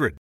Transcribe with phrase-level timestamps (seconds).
[0.00, 0.16] 800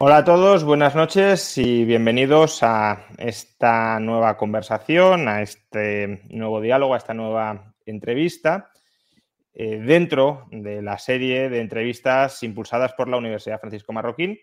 [0.00, 6.94] Hola a todos, buenas noches y bienvenidos a esta nueva conversación, a este nuevo diálogo,
[6.94, 8.70] a esta nueva entrevista
[9.52, 14.38] eh, dentro de la serie de entrevistas impulsadas por la Universidad Francisco Marroquín,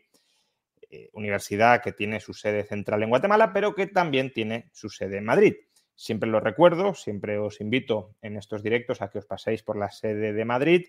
[0.92, 5.20] eh, universidad que tiene su sede central en Guatemala, pero que también tiene su sede
[5.20, 5.56] en Madrid.
[5.96, 9.90] Siempre lo recuerdo, siempre os invito en estos directos a que os paséis por la
[9.90, 10.88] sede de Madrid,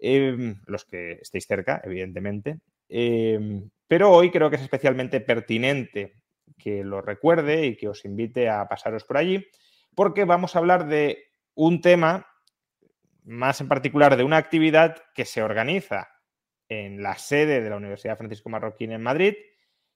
[0.00, 2.60] eh, los que estéis cerca, evidentemente.
[2.88, 6.22] Pero hoy creo que es especialmente pertinente
[6.58, 9.46] que lo recuerde y que os invite a pasaros por allí,
[9.94, 12.26] porque vamos a hablar de un tema,
[13.24, 16.08] más en particular de una actividad que se organiza
[16.68, 19.34] en la sede de la Universidad Francisco Marroquín en Madrid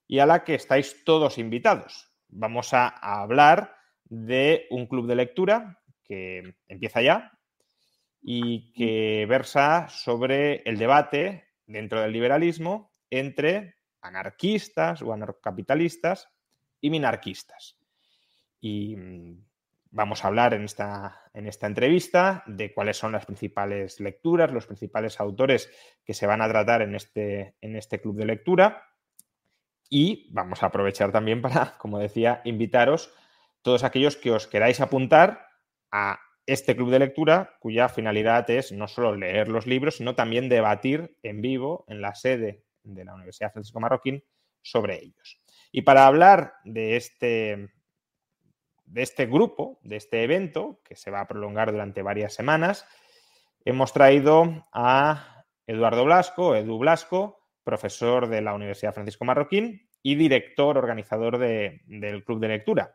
[0.06, 2.10] y a la que estáis todos invitados.
[2.28, 7.32] Vamos a, hablar de un club de lectura que empieza ya
[8.20, 16.28] y que versa sobre el debate dentro del liberalismo entre anarquistas o anarcocapitalistas
[16.80, 17.78] y minarquistas.
[18.60, 19.44] Y mm,
[19.90, 24.66] vamos a hablar en esta, en esta entrevista de cuáles son las principales lecturas, los
[24.66, 25.70] principales autores
[26.04, 28.88] que se van a tratar en este, en este club de lectura.
[29.88, 33.12] Y vamos a aprovechar también para, como decía, invitaros
[33.60, 35.46] todos aquellos que os queráis apuntar
[35.92, 40.48] a este club de lectura cuya finalidad es no solo leer los libros, sino también
[40.48, 44.24] debatir en vivo en la sede de la Universidad Francisco Marroquín
[44.60, 45.40] sobre ellos.
[45.70, 47.68] Y para hablar de este,
[48.84, 52.86] de este grupo, de este evento, que se va a prolongar durante varias semanas,
[53.64, 60.76] hemos traído a Eduardo Blasco, Edu Blasco, profesor de la Universidad Francisco Marroquín y director
[60.76, 62.94] organizador del Club de Lectura.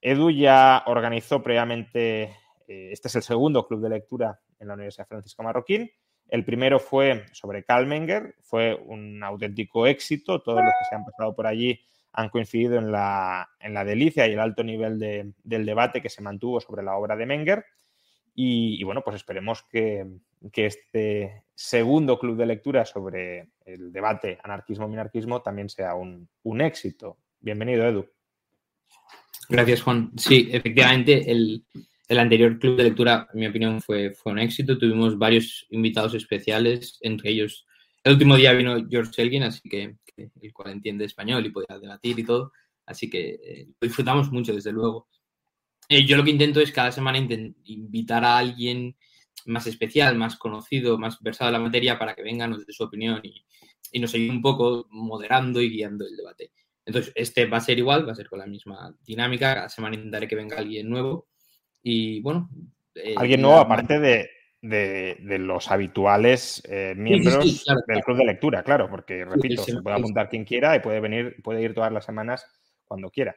[0.00, 2.34] Edu ya organizó previamente,
[2.70, 5.90] este es el segundo club de lectura en la Universidad Francisco Marroquín,
[6.30, 10.40] el primero fue sobre Kalmenger, fue un auténtico éxito.
[10.40, 11.80] Todos los que se han pasado por allí
[12.12, 13.48] han coincidido en la,
[13.84, 14.98] delicia y el alto nivel
[15.42, 17.64] del debate que se mantuvo sobre la obra de Menger.
[18.34, 20.06] Y, bueno, pues esperemos que,
[20.54, 27.18] este segundo club de lectura sobre el debate anarquismo-minarquismo también sea un, un éxito.
[27.40, 28.06] Bienvenido, Edu.
[29.48, 30.12] Gracias, Juan.
[30.16, 31.64] Sí, efectivamente, el,
[32.10, 34.76] el anterior club de lectura, en mi opinión, fue, un éxito.
[34.76, 37.66] Tuvimos varios invitados especiales, entre ellos,
[38.02, 42.18] el último día vino George Elgin, así que, el cual entiende español y podía debatir
[42.18, 42.52] y todo.
[42.84, 45.06] Así que eh, disfrutamos mucho, desde luego.
[45.88, 48.96] Eh, yo lo que intento es cada semana invitar a alguien
[49.46, 52.82] más especial, más conocido, más versado en la materia para que venga, nos dé su
[52.82, 53.44] opinión y,
[53.92, 56.50] y nos ayude un poco moderando y guiando el debate.
[56.84, 59.54] Entonces, este va a ser igual, va a ser con la misma dinámica.
[59.54, 61.28] Cada semana intentaré que venga alguien nuevo
[61.82, 62.48] y bueno.
[62.94, 69.24] Eh, Alguien nuevo, aparte de, los habituales eh, miembros del club de lectura, claro, porque
[69.24, 72.44] repito, se puede apuntar quien quiera y puede venir, puede ir todas las semanas
[72.84, 73.36] cuando quiera.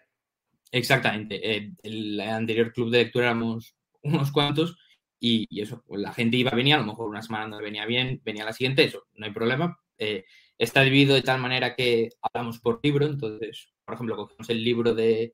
[0.72, 1.40] Exactamente.
[1.56, 4.78] Eh, el anterior club de lectura éramos unos cuantos
[5.20, 8.22] y, eso, pues, la gente iba, venía, a lo mejor una semana no venía bien,
[8.26, 9.80] venía la siguiente, eso, no hay problema.
[9.98, 10.26] Eh,
[10.58, 14.94] está dividido de tal manera que hablamos por libro, entonces, por ejemplo, cogemos el libro
[14.94, 15.34] de,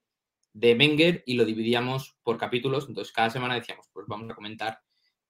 [0.54, 4.80] de Menger y lo dividíamos por capítulos, entonces cada semana decíamos, pues vamos a comentar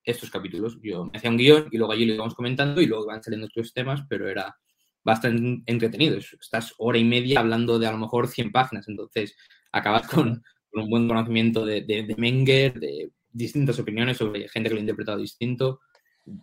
[0.04, 0.80] estos capítulos.
[0.82, 3.48] Yo me hacía un guion y luego allí lo íbamos comentando y luego iban saliendo
[3.48, 4.58] otros temas, pero era
[5.04, 6.18] bastante entretenido.
[6.18, 9.36] Estás hora y media hablando de a lo mejor 100 páginas, entonces
[9.72, 10.44] acabas con,
[10.74, 15.18] un buen conocimiento de, de, Menger, de distintas opiniones sobre gente que lo ha interpretado
[15.20, 15.82] distinto.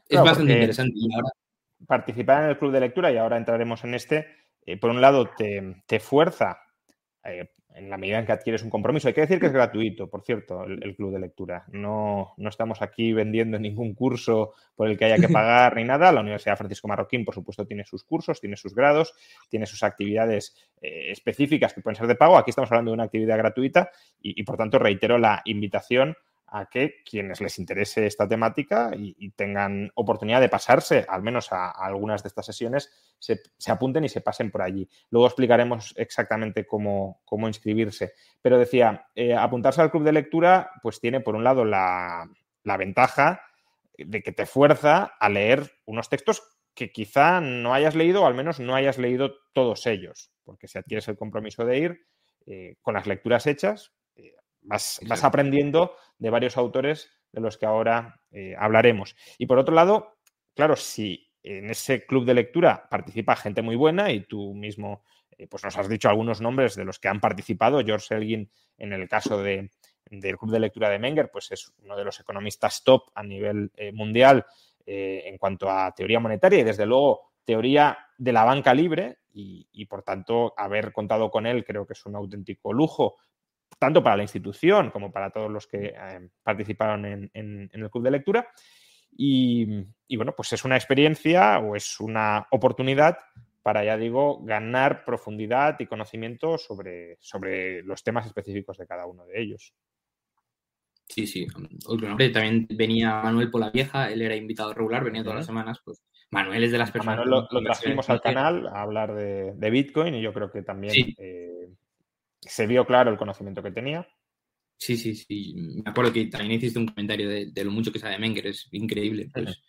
[0.09, 0.95] Es bastante interesante.
[0.97, 1.29] Y ahora...
[1.87, 4.27] Participar en el club de lectura, y ahora entraremos en este,
[4.65, 6.59] eh, por un lado te, te fuerza
[7.23, 9.07] eh, en la medida en que adquieres un compromiso.
[9.07, 11.65] Hay que decir que es gratuito, por cierto, el, club de lectura.
[11.69, 16.11] No, no, estamos aquí vendiendo ningún curso por el que haya que pagar ni nada.
[16.11, 19.15] La Universidad Francisco Marroquín, por supuesto, tiene sus cursos, tiene sus grados,
[19.51, 22.39] tiene sus actividades eh, específicas que pueden ser de pago.
[22.39, 23.91] Aquí estamos hablando de una actividad gratuita
[24.23, 26.17] y, y por tanto, reitero la invitación
[26.49, 31.71] a que quienes les interese esta temática y, tengan oportunidad de pasarse, al menos a,
[31.71, 33.41] algunas de estas sesiones, se,
[33.71, 34.89] apunten y se pasen por allí.
[35.11, 38.13] Luego explicaremos exactamente cómo, inscribirse.
[38.41, 42.29] Pero decía, eh, apuntarse al club de lectura, pues tiene por un lado la,
[42.79, 43.43] ventaja
[43.99, 46.43] de que te fuerza a leer unos textos
[46.75, 50.79] que quizá no hayas leído o al menos no hayas leído todos ellos, porque si
[50.79, 52.07] adquieres el compromiso de ir
[52.45, 53.95] eh, con las lecturas hechas,
[54.67, 59.15] Vas, aprendiendo de varios autores de los que ahora eh, hablaremos.
[59.39, 60.19] Y por otro lado,
[60.55, 65.05] claro, si en ese club de lectura participa gente muy buena y tú mismo
[65.39, 68.93] eh, pues nos has dicho algunos nombres de los que han participado, George Elgin en
[68.93, 69.71] el caso de,
[70.11, 73.71] del club de lectura de Menger, pues es uno de los economistas top a nivel
[73.77, 74.45] eh, mundial
[74.89, 79.19] en cuanto a teoría monetaria y desde luego teoría de la banca libre.
[79.33, 83.17] Y, y, por tanto haber contado con él creo que es un auténtico lujo
[83.79, 88.11] tanto para la institución como para todos los que eh, participaron en, el club de
[88.11, 88.49] lectura.
[89.19, 89.67] Y,
[90.17, 93.19] bueno, pues es una experiencia o es una oportunidad
[93.63, 99.27] para, ya digo, ganar profundidad y conocimiento sobre, sobre los temas específicos de cada uno
[99.27, 99.75] de ellos.
[101.09, 101.47] Sí, sí.
[101.87, 105.47] Otro nombre también venía Manuel por la vieja, él era invitado regular, venía todas las
[105.47, 105.81] semanas.
[105.85, 107.19] Pues Manuel es de las personas.
[107.19, 111.69] Manuel lo, trajimos al canal a hablar de, Bitcoin y yo creo que también eh,
[112.47, 114.07] se vio claro el conocimiento que tenía.
[114.79, 115.55] Sí, sí, sí.
[115.57, 119.29] Me acuerdo que también hiciste un comentario de, lo mucho que sabe Menger, es increíble.
[119.33, 119.63] Pues,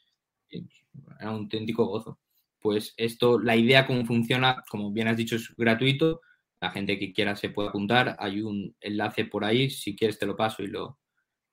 [1.19, 2.19] Era un auténtico gozo.
[2.59, 6.21] Pues esto, la idea cómo funciona, como bien has dicho, es gratuito.
[6.59, 8.15] La gente que quiera se puede apuntar.
[8.19, 9.69] Hay un enlace por ahí.
[9.69, 11.00] Si quieres te lo paso y lo,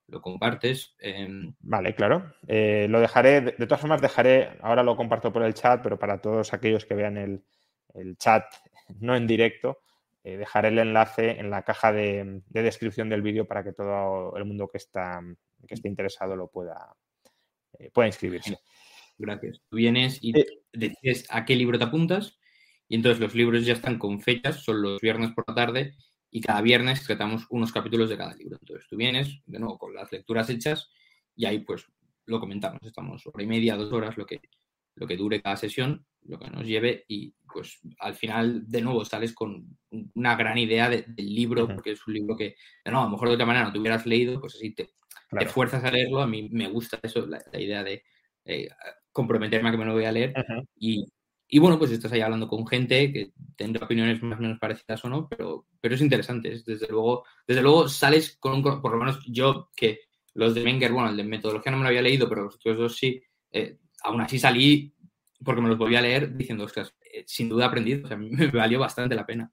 [0.07, 0.95] lo compartes.
[0.99, 2.33] Em, vale, claro.
[2.47, 6.21] Eh, lo dejaré, de, todas formas dejaré, ahora lo comparto por el chat, pero para
[6.21, 7.43] todos aquellos que vean el,
[7.93, 8.43] el chat
[8.99, 9.79] no en directo,
[10.27, 14.45] eh, dejaré el enlace en la caja de, descripción del vídeo para que todo el
[14.45, 15.21] mundo que está
[15.67, 16.95] que esté interesado lo pueda,
[17.77, 18.57] eh, pueda inscribirse.
[19.19, 19.61] Gracias.
[19.69, 22.39] Tú vienes y eh, decides a qué libro te apuntas
[22.87, 25.95] y entonces los libros ya están con fechas, son los viernes por la tarde
[26.31, 28.57] y cada viernes tratamos unos capítulos de cada libro.
[28.59, 30.89] Entonces tú vienes, de nuevo, con las lecturas hechas
[31.35, 31.85] y ahí pues
[32.25, 32.81] lo comentamos.
[32.81, 34.41] Estamos hora y media, dos horas, lo que,
[34.95, 39.05] lo que dure cada sesión lo que nos lleve y pues al final de nuevo
[39.05, 39.77] sales con
[40.15, 42.55] una gran idea del libro, porque es un libro que,
[42.85, 44.89] no, a lo mejor de otra manera no te hubieras leído, pues así te,
[45.47, 46.21] fuerzas a leerlo.
[46.21, 48.03] A mí me gusta eso, la, idea de
[48.43, 48.67] eh,
[49.11, 50.33] comprometerme a que me lo voy a leer.
[50.77, 51.05] y,
[51.47, 55.05] y, bueno, pues estás ahí hablando con gente que tendrá opiniones más o menos parecidas
[55.05, 56.49] o no, pero, pero es interesante.
[56.65, 60.01] desde, luego, desde luego sales con un, por lo menos yo que
[60.33, 62.77] los de Menger, bueno, el de metodología no me lo había leído, pero los otros
[62.77, 64.93] dos sí, eh, aún así salí
[65.43, 68.17] porque me los volví a leer diciendo, ostras, eh, sin duda he aprendido, o sea,
[68.17, 69.51] me valió bastante la pena.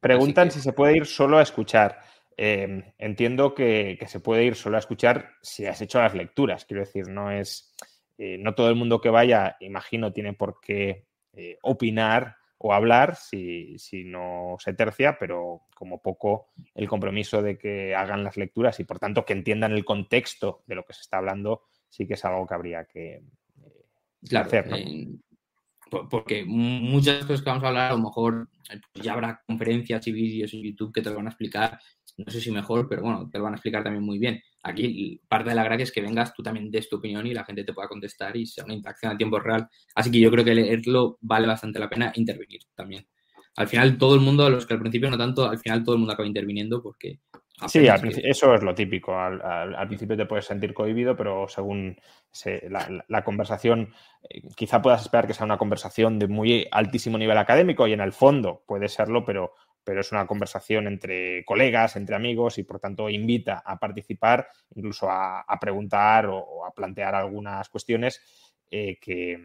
[0.00, 2.00] Preguntan si se puede ir solo a escuchar.
[2.36, 6.64] Em, entiendo que, se puede ir solo a escuchar si has hecho las lecturas.
[6.64, 7.74] Quiero decir, no es.
[8.18, 13.16] Eh, no todo el mundo que vaya, imagino, tiene por qué eh, opinar o hablar
[13.16, 18.80] si, si, no se tercia, pero como poco el compromiso de que hagan las lecturas
[18.80, 22.14] y por tanto que entiendan el contexto de lo que se está hablando, sí que
[22.14, 23.22] es algo que habría que,
[24.36, 24.68] hacer.
[24.68, 24.76] ¿no?
[26.10, 30.06] porque muchas cosas que vamos a hablar, a lo mejor eh, pues ya habrá conferencias
[30.06, 31.78] y vídeos en YouTube que te lo van a explicar,
[32.16, 34.42] no sé si mejor, pero bueno, te lo van a explicar también muy bien.
[34.62, 37.44] Aquí parte de la gracia es que vengas, tú también des tu opinión y la
[37.44, 39.68] gente te pueda contestar y sea una interacción a tiempo real.
[39.94, 43.06] Así que yo creo que leerlo vale bastante la pena intervenir también.
[43.56, 46.00] Al final todo el mundo, los que al principio no tanto, al final todo el
[46.00, 47.20] mundo acaba interviniendo porque
[47.68, 47.86] Sí,
[48.22, 49.18] eso es lo típico.
[49.18, 51.96] Al, principio te puedes sentir cohibido, pero según
[53.08, 53.94] la, conversación,
[54.28, 58.00] eh, quizá puedas esperar que sea una conversación de muy altísimo nivel académico y en
[58.00, 59.54] el fondo puede serlo, pero
[59.86, 65.08] pero es una conversación entre colegas, entre amigos y por tanto invita a participar, incluso
[65.08, 68.20] a, preguntar o, a plantear algunas cuestiones
[68.68, 69.38] eh, que,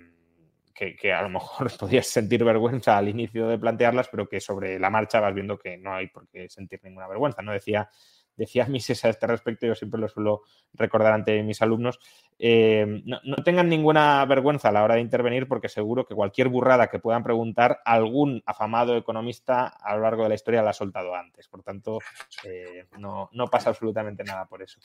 [0.74, 4.90] que, a lo mejor podías sentir vergüenza al inicio de plantearlas, pero que sobre la
[4.90, 7.42] marcha vas viendo que no hay por qué sentir ninguna vergüenza.
[7.42, 7.52] ¿no?
[7.52, 7.90] Decía
[8.36, 10.42] decía Mises a este respecto, yo siempre lo suelo
[10.74, 12.00] recordar ante mis alumnos,
[12.40, 16.88] eh, no, tengan ninguna vergüenza a la hora de intervenir porque seguro que cualquier burrada
[16.88, 21.16] que puedan preguntar, algún afamado economista a lo largo de la historia la ha soltado
[21.16, 21.48] antes.
[21.48, 22.00] Por tanto,
[22.44, 24.80] eh, no, pasa absolutamente nada por eso.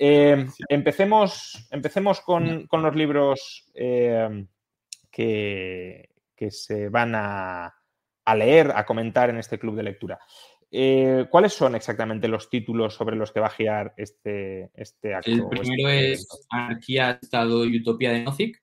[0.00, 3.70] Eh, empecemos, empecemos con, los libros
[5.18, 7.74] que, que, se van a,
[8.24, 10.20] a leer, a comentar en este club de lectura.
[10.70, 15.28] Eh, ¿Cuáles son exactamente los títulos sobre los que va a girar este, este acto?
[15.30, 18.62] El primero este es Anarquía, Estado y Utopía de Nozick.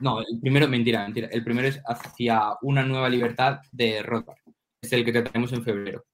[0.00, 1.28] No, el primero, mentira, mentira.
[1.30, 4.38] El primero es Hacia una nueva libertad de Rothbard.
[4.80, 6.06] Es el que trataremos en febrero.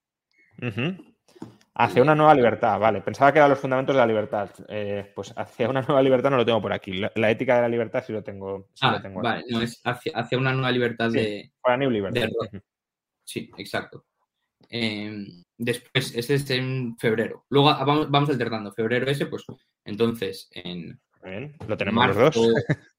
[1.72, 3.00] Hacia una nueva libertad, vale.
[3.00, 4.50] Pensaba que eran los fundamentos de la libertad.
[4.68, 7.00] Eh, pues hacia una nueva libertad no lo tengo por aquí.
[7.14, 8.68] La, ética de la libertad sí lo tengo.
[8.80, 11.52] ah, vale, no, es hacia, una nueva libertad de.
[11.60, 12.22] Para New Liberty.
[13.24, 14.06] Sí, exacto.
[14.68, 17.44] Em, después, ese es en febrero.
[17.48, 18.72] Luego ah, vamos, vamos alternando.
[18.72, 19.44] Febrero ese, pues
[19.84, 21.00] entonces en.
[21.66, 22.54] lo tenemos los dos.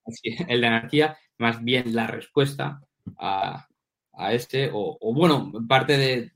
[0.48, 2.82] el de anarquía, más bien la respuesta
[3.18, 3.68] a,
[4.14, 6.32] a este, o, bueno, parte de.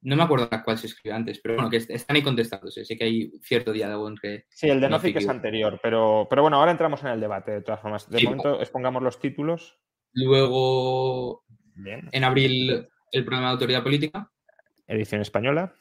[0.00, 2.84] No me acuerdo a cuál se escribió antes, pero bueno, que están ahí contestándose.
[2.84, 4.46] Sé que hay cierto diálogo entre.
[4.48, 7.62] Sí, el de Nozick es anterior, pero, pero bueno, ahora entramos en el debate de
[7.62, 8.08] todas formas.
[8.08, 9.78] De momento, expongamos los títulos.
[10.12, 11.44] Luego,
[11.84, 14.30] en abril, el programa de autoridad política
[14.88, 15.74] edición española,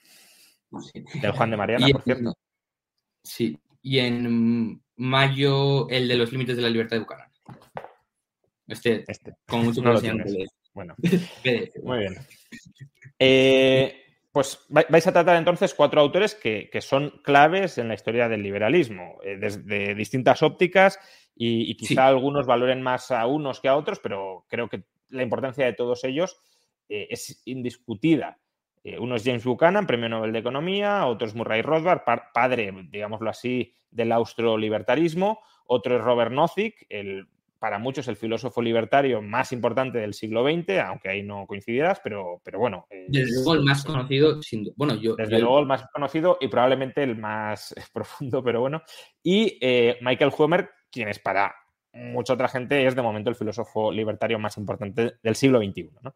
[1.21, 2.37] del Juan de Mariana, por cierto.
[3.23, 7.31] Sí, y en mayo el de los límites de la libertad de Bucaram.
[8.67, 9.97] Este, este, con mucho no
[10.73, 10.95] Bueno,
[11.83, 12.15] muy bien.
[13.17, 14.06] Eh,
[14.37, 19.17] pues vais a tratar entonces cuatro autores que, son claves en la historia del liberalismo,
[19.23, 20.99] eh, desde distintas ópticas
[21.35, 25.65] y, quizá algunos valoren más a unos que a otros, pero creo que la importancia
[25.65, 26.39] de todos ellos
[26.87, 28.37] eh, es indiscutida.
[28.83, 33.31] Eh, uno es James Buchanan, premio Nobel de Economía, otro es Murray Rothbard, padre, digámoslo
[33.31, 37.27] así, del austro-libertarismo, otro es Robert Nozick, el,
[37.59, 42.41] para muchos el filósofo libertario más importante del siglo XX, aunque ahí no coincidirás, pero,
[42.43, 42.87] pero bueno.
[43.07, 44.39] Desde luego el más conocido,
[44.75, 45.15] bueno, yo...
[45.15, 48.81] Desde luego el más conocido y probablemente el más profundo, pero bueno.
[49.23, 51.53] Y eh, Michael Huemer, quien es para
[51.93, 55.89] mucha otra gente, es de momento el filósofo libertario más importante del siglo XXI.
[56.01, 56.15] ¿no?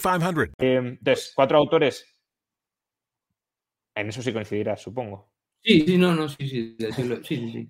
[0.00, 2.06] 1-888-532-35 eh, entonces, cuatro autores.
[3.94, 5.30] En eso sí coincidirás, supongo.
[5.62, 7.68] Sí, sí, no, no, sí, sí, sí, sí,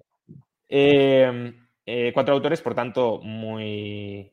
[0.68, 1.52] eh,
[1.86, 4.32] eh, cuatro autores, por tanto, muy,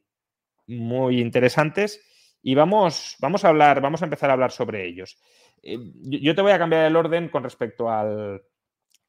[0.67, 2.01] muy interesantes.
[2.41, 5.17] Y vamos, vamos a hablar, vamos a empezar a hablar sobre ellos.
[5.61, 8.41] yo te voy a cambiar el orden con respecto al,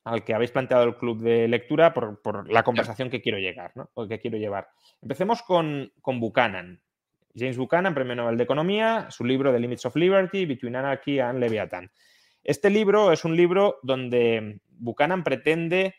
[0.05, 3.91] al que habéis planteado el club de lectura por, la conversación que quiero llegar, ¿no?
[3.95, 4.69] O que quiero llevar.
[5.01, 6.83] Empecemos con, con Buchanan.
[7.35, 11.39] James Buchanan, Premio Nobel de Economía, su libro The Limits of Liberty, Between Anarchy and
[11.39, 11.91] Leviathan.
[12.45, 15.95] Este libro es un libro donde Buchanan pretende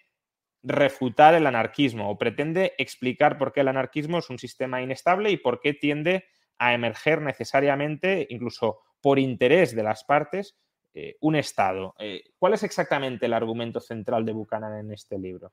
[0.62, 5.38] refutar el anarquismo o pretende explicar por qué el anarquismo es un sistema inestable y
[5.38, 6.26] por qué tiende
[6.58, 10.58] a emerger necesariamente, incluso por interés de las partes,
[10.94, 11.96] eh, un Estado.
[12.00, 15.52] Eh, ¿Cuál es exactamente el argumento central de Buchanan en este libro?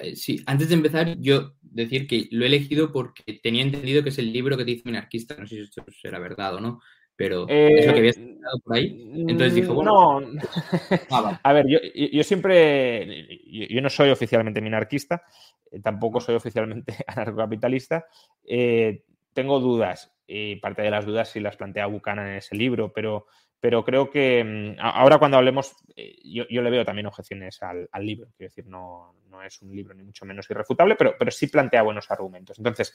[0.00, 4.08] Eh, sí, antes de empezar, yo decir que lo he elegido porque tenía entendido que
[4.08, 5.36] es el libro que te dice minarquista.
[5.36, 6.80] No sé si esto será verdad o no,
[7.16, 9.12] pero es lo que había escuchado por ahí.
[9.28, 10.20] Entonces dije, bueno.
[10.20, 10.40] No.
[11.10, 13.28] Ah, a ver, yo, siempre.
[13.46, 15.22] Yo, no soy oficialmente minarquista,
[15.70, 18.06] eh, tampoco soy oficialmente anarcocapitalista.
[18.44, 20.12] Eh, tengo dudas.
[20.26, 23.26] y parte de las dudas si las plantea Buchanan en ese libro, pero,
[23.60, 28.28] pero creo que mm, ahora cuando hablemos, eh, yo, le veo también objeciones al, libro,
[28.36, 31.82] quiero decir, no, no, es un libro ni mucho menos irrefutable, pero, pero sí plantea
[31.82, 32.58] buenos argumentos.
[32.58, 32.94] Entonces,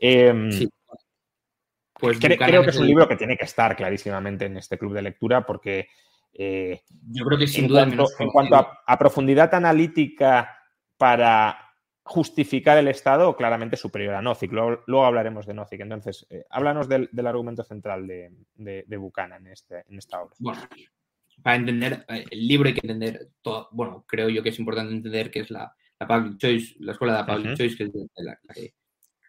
[0.00, 0.50] em,
[1.92, 5.02] pues creo que es un libro que tiene que estar clarísimamente en este club de
[5.02, 5.88] lectura porque...
[6.38, 7.84] Eh, yo creo que sin duda...
[7.84, 8.56] en cuanto
[8.86, 10.58] a profundidad analítica
[10.98, 11.65] para
[12.06, 14.52] justificar el Estado claramente superior a Nozick.
[14.52, 15.80] Luego, hablaremos de Nozick.
[15.80, 20.36] Entonces, eh, háblanos del, argumento central de, de, Buchanan en, este, en esta obra.
[20.38, 20.62] Bueno,
[21.42, 23.68] para entender eh, el libro hay que entender todo.
[23.72, 27.18] Bueno, creo yo que es importante entender que es la, Public Choice, la escuela de
[27.18, 28.74] la Public Choice, que es la, que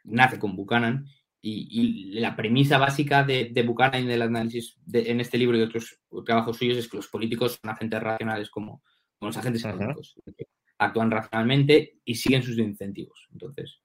[0.03, 1.07] nace con Buchanan.
[1.41, 6.57] Y, la premisa básica de, Buchanan y del análisis en este libro y otros trabajos
[6.57, 8.83] suyos es que los políticos son agentes racionales como,
[9.19, 10.15] los agentes económicos
[10.77, 13.27] actúan racionalmente y siguen sus incentivos.
[13.31, 13.81] Entonces,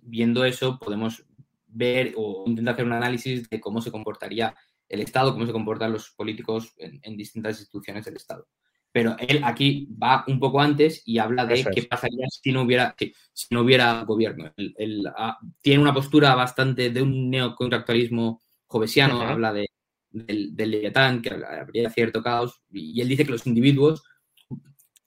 [0.00, 1.24] viendo eso, podemos
[1.66, 4.54] ver o intentar hacer un análisis de cómo se comportaría
[4.88, 8.48] el Estado, cómo se comportan los políticos en, distintas instituciones del Estado.
[8.90, 12.96] Pero él aquí va un poco antes y habla de qué pasaría si no hubiera,
[12.98, 14.50] si no hubiera gobierno.
[14.56, 19.68] Él, ah, tiene una postura bastante de un neocontractualismo jovesiano, habla de,
[20.10, 20.90] del, del
[21.22, 24.02] que habría cierto caos, y él dice que los individuos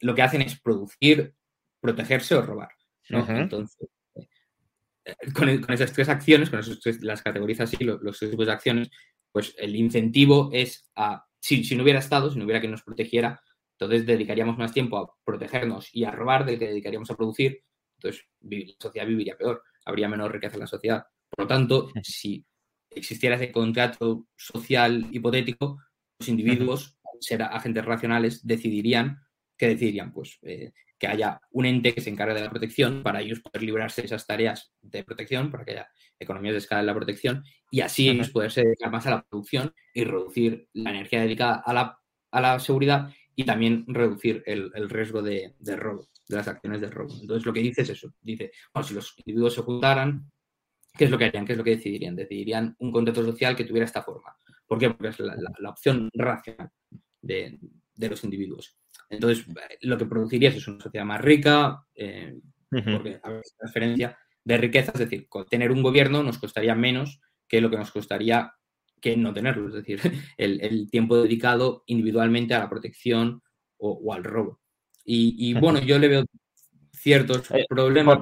[0.01, 1.33] lo que hacen es producir,
[1.79, 2.69] protegerse o robar.
[3.09, 3.89] Entonces,
[5.05, 8.45] eh, con, esas tres acciones, con esas tres, las categorizas así, los, los, tres tipos
[8.45, 8.89] de acciones,
[9.31, 13.41] pues el incentivo es a, si, no hubiera Estado, si no hubiera quien nos protegiera,
[13.73, 17.63] entonces dedicaríamos más tiempo a protegernos y a robar del que dedicaríamos a producir,
[17.97, 21.05] entonces la sociedad viviría peor, habría menos riqueza en la sociedad.
[21.29, 22.45] Por lo tanto, si
[22.89, 25.79] existiera ese contrato social hipotético,
[26.19, 29.19] los individuos, ser agentes racionales, decidirían
[29.61, 33.21] que decidirían pues, eh, que haya un ente que se encargue de la protección para
[33.21, 35.87] ellos poder librarse de esas tareas de protección, para que haya
[36.17, 39.71] economías de escala en la protección y así ellos poderse dedicar más a la producción
[39.93, 41.99] y reducir la energía dedicada a la,
[42.31, 47.13] a la seguridad y también reducir el, riesgo de, robo, de las acciones de robo.
[47.21, 50.27] Entonces lo que dice es eso, dice, bueno, si los individuos se juntaran,
[50.97, 51.45] ¿qué es lo que harían?
[51.45, 52.15] ¿Qué es lo que decidirían?
[52.15, 54.35] Decidirían un contrato social que tuviera esta forma.
[54.65, 54.89] ¿Por qué?
[54.89, 56.71] Porque es la, opción racional
[57.21, 57.59] de,
[57.93, 58.80] de los individuos.
[59.11, 59.45] Entonces,
[59.81, 64.99] lo que produciría es una sociedad más rica, eh, porque hay transferencia de riqueza, es
[64.99, 68.53] decir, tener un gobierno nos costaría menos que lo que nos costaría
[69.01, 69.99] que no tenerlo, es decir,
[70.37, 73.41] el, tiempo dedicado individualmente a la protección
[73.77, 74.59] o, al robo.
[75.03, 76.23] Y, bueno, yo le veo
[76.93, 78.19] ciertos eh, problemas.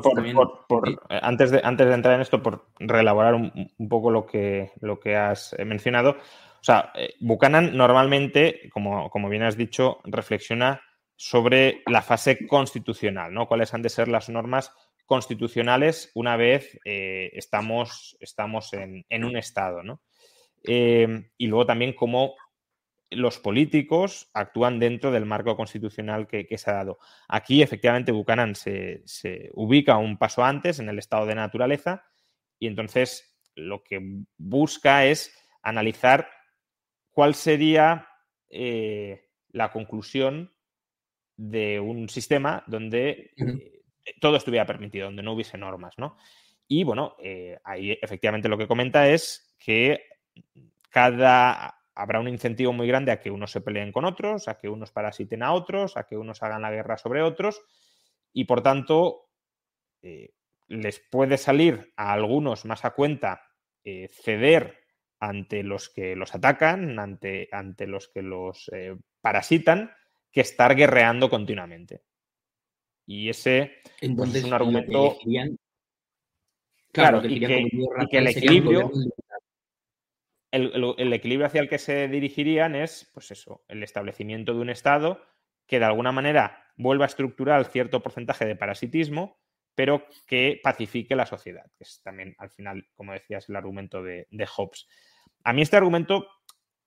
[1.09, 4.99] Eh, antes, de, antes de entrar en esto, por reelaborar un, poco lo que, lo
[4.99, 6.15] que has mencionado,
[6.61, 10.81] o sea, eh, Buchanan normalmente, como, como bien has dicho, reflexiona
[11.15, 13.47] sobre la fase constitucional, ¿no?
[13.47, 14.71] Cuáles han de ser las normas
[15.05, 20.01] constitucionales una vez eh, estamos, estamos en, un Estado, ¿no?
[20.63, 22.35] Eh, y luego también cómo
[23.09, 26.99] los políticos actúan dentro del marco constitucional que, se ha dado.
[27.27, 32.03] Aquí, efectivamente, Buchanan se, se, ubica un paso antes en el estado de naturaleza
[32.59, 33.99] y entonces lo que
[34.37, 36.29] busca es analizar
[37.11, 38.07] ¿cuál sería
[38.49, 40.53] eh, la conclusión
[41.37, 46.17] de un sistema donde eh, todo estuviera permitido, donde no hubiese normas, ¿no?
[46.67, 50.03] Y bueno, eh, ahí efectivamente lo que comenta es que
[50.89, 54.69] cada habrá un incentivo muy grande a que unos se peleen con otros, a que
[54.69, 57.61] unos parasiten a otros, a que unos hagan la guerra sobre otros,
[58.31, 59.25] y por tanto
[60.67, 63.41] les puede salir a algunos más a cuenta
[63.83, 64.77] ceder
[65.19, 69.91] ante los que los atacan, ante, ante los que los eh, parasitan,
[70.31, 72.03] que estar guerreando continuamente.
[73.05, 73.81] Y ese
[74.15, 75.17] pues, es un argumento.
[76.91, 77.67] claro, y, que,
[78.11, 78.91] el equilibrio.
[80.51, 85.21] El, equilibrio hacia el que se dirigirían es, pues eso, el establecimiento de un Estado
[85.67, 89.39] que de alguna manera vuelva a estructurar cierto porcentaje de parasitismo,
[89.75, 94.27] pero que pacifique la sociedad, que es también al final, como decías, el argumento de,
[94.31, 94.87] de Hobbes.
[95.49, 96.27] A mí este argumento,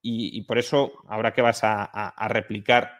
[0.01, 2.92] y, por eso ahora que vas a, replicar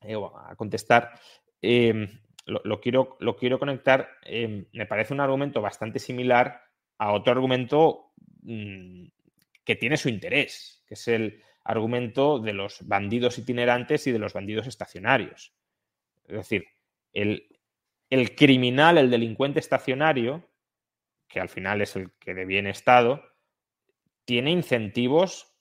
[0.00, 1.18] eh, o a contestar,
[1.60, 6.62] em, lo, quiero, lo quiero conectar, em, me parece un argumento bastante similar
[6.98, 9.06] a otro argumento mm,
[9.64, 14.32] que tiene su interés, que es el argumento de los bandidos itinerantes y de los
[14.32, 15.56] bandidos estacionarios.
[16.28, 16.68] Es decir,
[17.12, 17.48] el,
[18.10, 20.48] el criminal, el delincuente estacionario,
[21.26, 23.33] que al final es el que de bien estado,
[24.24, 25.54] tiene incentivos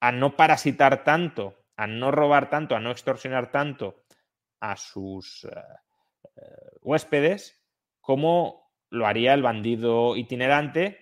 [0.00, 4.04] a no parasitar tanto, a no robar tanto, a no extorsionar tanto
[4.60, 5.50] a sus eh,
[6.36, 6.40] eh,
[6.82, 7.62] huéspedes
[8.00, 10.98] como lo haría el bandido itinerante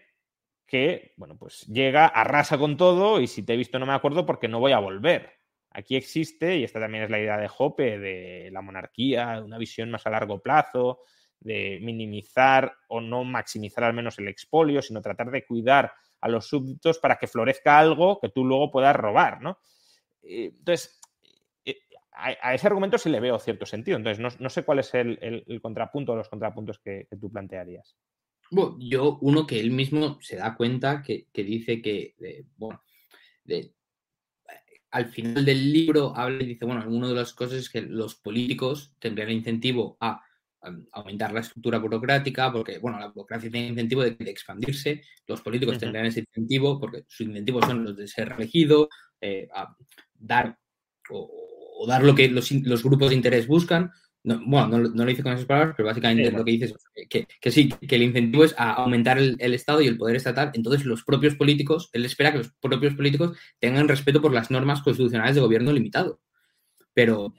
[0.66, 4.24] que, bueno, pues llega, arrasa con todo y si te he visto no me acuerdo
[4.24, 5.30] porque no voy a volver.
[5.70, 9.90] Aquí existe, y esta también es la idea de Hoppe, de la monarquía, una visión
[9.90, 11.00] más a largo plazo,
[11.40, 15.92] de minimizar o no maximizar al menos el expolio, sino tratar de cuidar
[16.24, 19.58] a los súbditos para que florezca algo que tú luego puedas robar, ¿no?
[20.22, 20.98] Eh, entonces,
[21.66, 21.76] eh,
[22.12, 23.98] a, ese argumento sí le veo cierto sentido.
[23.98, 27.94] Entonces, no, sé cuál es el, contrapunto o los contrapuntos que, tú plantearías.
[28.50, 32.14] Bueno, yo, uno que él mismo se da cuenta que, dice que,
[32.56, 32.82] bueno,
[34.92, 38.14] al final del libro habla y dice, bueno, una de las cosas es que los
[38.14, 40.24] políticos tendrían incentivo a
[40.92, 46.06] aumentar la estructura burocrática, porque, bueno, la burocracia tiene incentivo de, expandirse, los políticos tendrán
[46.06, 48.88] ese incentivo, porque sus incentivos son los de ser elegido,
[49.20, 49.74] eh, a
[50.14, 50.58] dar
[51.10, 53.90] o, dar lo que los, grupos de interés buscan.
[54.22, 57.68] bueno, no, lo dice con esas palabras, pero básicamente lo que dice es que, sí,
[57.68, 60.50] que el incentivo es a aumentar el, Estado y el poder estatal.
[60.54, 64.82] Entonces, los propios políticos, él espera que los propios políticos tengan respeto por las normas
[64.82, 66.20] constitucionales de gobierno limitado.
[66.94, 67.34] Pero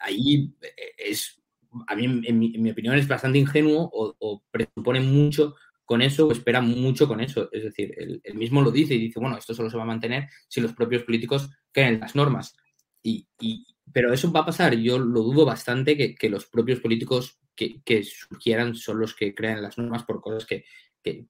[0.00, 0.54] ahí
[0.98, 1.38] es
[1.86, 6.60] a mí, en mi, opinión, es bastante ingenuo o, presupone mucho con eso o espera
[6.60, 7.48] mucho con eso.
[7.52, 10.28] Es decir, él, mismo lo dice y dice, bueno, esto solo se va a mantener
[10.48, 12.54] si los propios políticos creen en las normas.
[13.02, 13.26] Y,
[13.92, 14.74] pero eso va a pasar.
[14.74, 19.62] Yo lo dudo bastante que, los propios políticos que, surgieran son los que creen en
[19.62, 20.64] las normas por cosas que,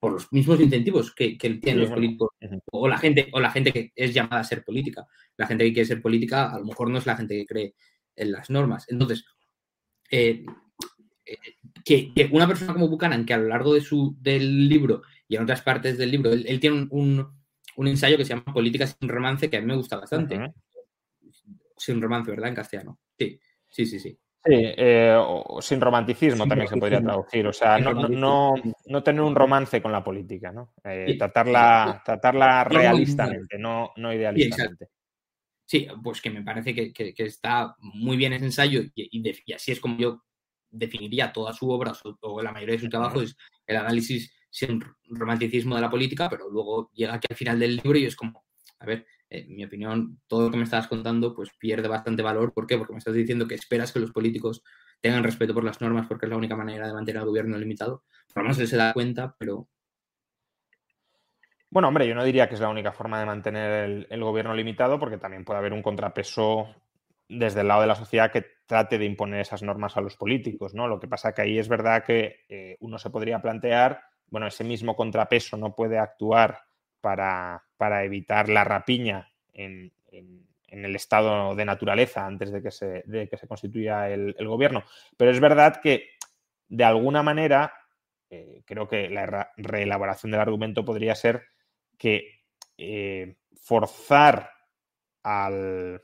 [0.00, 2.30] por los mismos incentivos que, tienen los políticos
[2.72, 5.06] o la gente o la gente que es llamada a ser política.
[5.36, 7.74] La gente que quiere ser política a lo mejor no es la gente que cree
[8.18, 8.86] en las normas.
[8.88, 9.24] Entonces,
[10.10, 10.44] eh,
[11.24, 11.36] eh,
[11.84, 15.42] que, una persona como Buchanan, que a lo largo de su, del libro y en
[15.42, 17.28] otras partes del libro, él, tiene un,
[17.76, 20.52] ensayo que se llama Política sin romance, que a mí me gusta bastante.
[21.76, 22.48] Sin romance, ¿verdad?
[22.48, 22.98] En castellano.
[23.18, 24.18] Sí, sí, sí, sí.
[24.44, 27.46] Sí, eh, o sin romanticismo también se podría traducir.
[27.46, 28.54] O sea, no,
[29.02, 30.72] tener un romance con la política, ¿no?
[31.18, 34.88] tratarla, tratarla realistamente, no, no idealistamente.
[35.68, 39.98] Sí, pues que me parece que, está muy bien ese ensayo y, así es como
[39.98, 40.24] yo
[40.70, 45.74] definiría toda su obra o, la mayoría de su trabajo, es el análisis sin romanticismo
[45.74, 48.46] de la política, pero luego llega aquí al final del libro y es como,
[48.78, 52.54] a ver, en mi opinión, todo lo que me estabas contando pues pierde bastante valor.
[52.54, 52.78] ¿Por qué?
[52.78, 54.62] Porque me estás diciendo que esperas que los políticos
[55.02, 58.04] tengan respeto por las normas porque es la única manera de mantener al gobierno limitado.
[58.32, 59.68] Por lo menos él se da cuenta, pero
[61.70, 64.98] bueno, hombre, yo no diría que es la única forma de mantener el, gobierno limitado,
[64.98, 66.74] porque también puede haber un contrapeso
[67.28, 70.74] desde el lado de la sociedad que trate de imponer esas normas a los políticos,
[70.74, 70.88] ¿no?
[70.88, 74.00] Lo que pasa que ahí es verdad que eh, uno se podría plantear,
[74.30, 76.62] bueno, ese mismo contrapeso no puede actuar
[77.00, 77.62] para,
[78.02, 79.92] evitar la rapiña en,
[80.68, 84.84] el estado de naturaleza antes de que se, que se constituya el, gobierno.
[85.16, 86.10] Pero es verdad que,
[86.68, 87.72] de alguna manera,
[88.30, 91.46] eh, creo que la reelaboración del argumento podría ser
[91.98, 92.44] que
[92.78, 94.50] eh, forzar
[95.22, 96.00] al,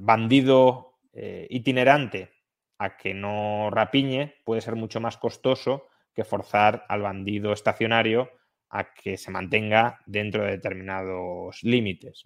[0.00, 2.32] bandido eh, itinerante
[2.78, 8.30] a que no rapiñe puede ser mucho más costoso que forzar al bandido estacionario
[8.70, 12.24] a que se mantenga dentro de determinados límites.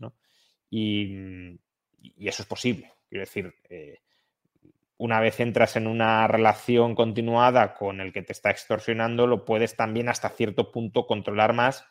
[0.71, 1.59] Y,
[2.17, 2.93] eso es posible.
[3.09, 4.01] Quiero decir, eh,
[4.97, 9.77] una vez entras en una relación continuada con el que te está extorsionando, lo puedes
[9.77, 11.87] también hasta cierto punto controlar más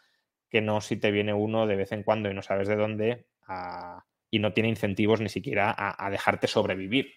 [0.52, 3.26] que no si te viene uno de vez en cuando y no sabes de dónde
[4.30, 7.08] y no tiene incentivos ni siquiera a, dejarte sobrevivir.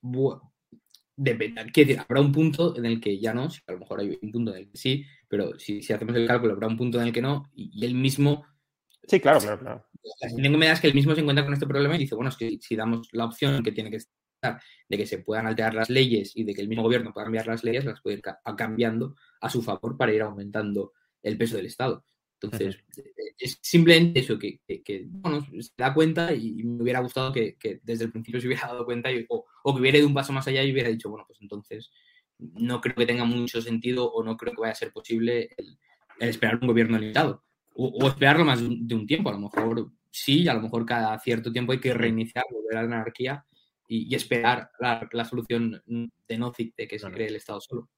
[0.00, 0.54] Bueno,
[1.16, 1.64] depende.
[1.64, 4.52] decir, habrá un punto en el que ya no, a lo mejor hay un punto
[4.52, 7.22] en el que sí, pero si, hacemos el cálculo habrá un punto en el que
[7.22, 8.46] no, y, él mismo...
[9.06, 9.86] Sí, claro, claro, claro.
[10.20, 12.14] La que me da es que él mismo se encuentra con este problema y dice,
[12.14, 14.00] bueno, es que si damos la opción que tiene que
[14.40, 17.46] de que se puedan alterar las leyes y de que el mismo gobierno pueda cambiar
[17.46, 18.22] las leyes, las puede ir
[18.56, 22.04] cambiando a su favor para ir aumentando el peso del Estado.
[22.40, 24.60] Entonces, eh, es simplemente eso, que,
[25.08, 28.84] bueno, se da cuenta y me hubiera gustado que, desde el principio se hubiera dado
[28.84, 31.90] cuenta o, que hubiera ido un paso más allá y hubiera dicho, bueno, pues entonces
[32.38, 35.78] no creo que tenga mucho sentido o no creo que vaya a ser posible el,
[36.20, 37.44] esperar un gobierno limitado.
[37.74, 41.52] O, esperarlo más de un tiempo, a lo mejor sí, a lo mejor cada cierto
[41.52, 43.44] tiempo hay que reiniciar, volver a la anarquía
[43.88, 47.88] y, esperar la, solución de no de que se cree el Estado solo.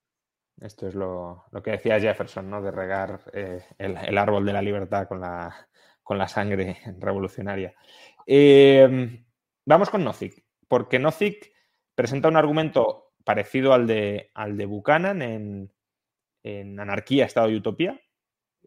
[0.61, 2.63] Esto es lo, que decía Jefferson, ¿no?
[2.63, 5.69] De regar eh, el, árbol de la libertad con la,
[6.03, 7.75] con la sangre revolucionaria.
[8.27, 9.25] Em,
[9.65, 11.51] vamos con Nozick, porque Nozick
[11.95, 15.73] presenta un argumento parecido al de, al de Buchanan en,
[16.79, 18.01] Anarquía, Estado y Utopía.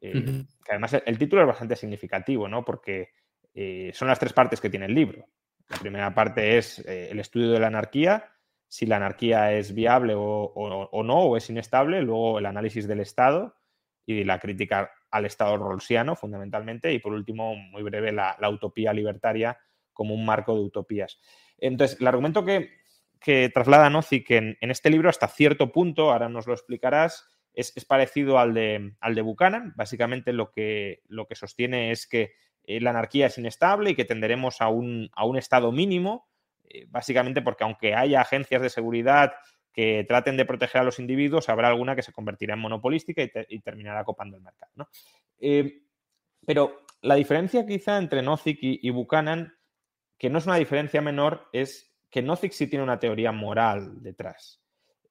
[0.02, 2.66] Eh, que además el, título es bastante significativo, ¿no?
[2.66, 3.12] Porque
[3.54, 5.28] eh, son las tres partes que tiene el libro.
[5.69, 8.32] La primera parte es eh, el estudio de la anarquía,
[8.67, 13.56] si la anarquía es viable o, no, o es inestable, luego el análisis del Estado
[14.06, 19.58] y la crítica al Estado rolsiano, fundamentalmente, y por último, muy breve, la, utopía libertaria
[19.93, 21.19] como un marco de utopías.
[21.60, 22.71] Entonces, el argumento que,
[23.54, 28.39] traslada Nozick en, en este libro hasta cierto punto, ahora nos lo explicarás, es, parecido
[28.39, 29.73] al de, al de Buchanan.
[29.76, 34.06] Básicamente lo que, lo que sostiene es que eh, la anarquía es inestable y que
[34.06, 36.28] tenderemos a un, a un estado mínimo
[36.73, 39.34] eh, básicamente porque aunque haya agencias de seguridad
[39.71, 43.60] que traten de proteger a los individuos, habrá alguna que se convertirá en monopolística y,
[43.60, 44.89] terminará copando el mercado.
[45.39, 45.82] Eh,
[46.45, 49.56] pero la diferencia quizá entre Nozick y, Buchanan,
[50.17, 54.62] que no es una diferencia menor, es que Nozick sí tiene una teoría moral detrás.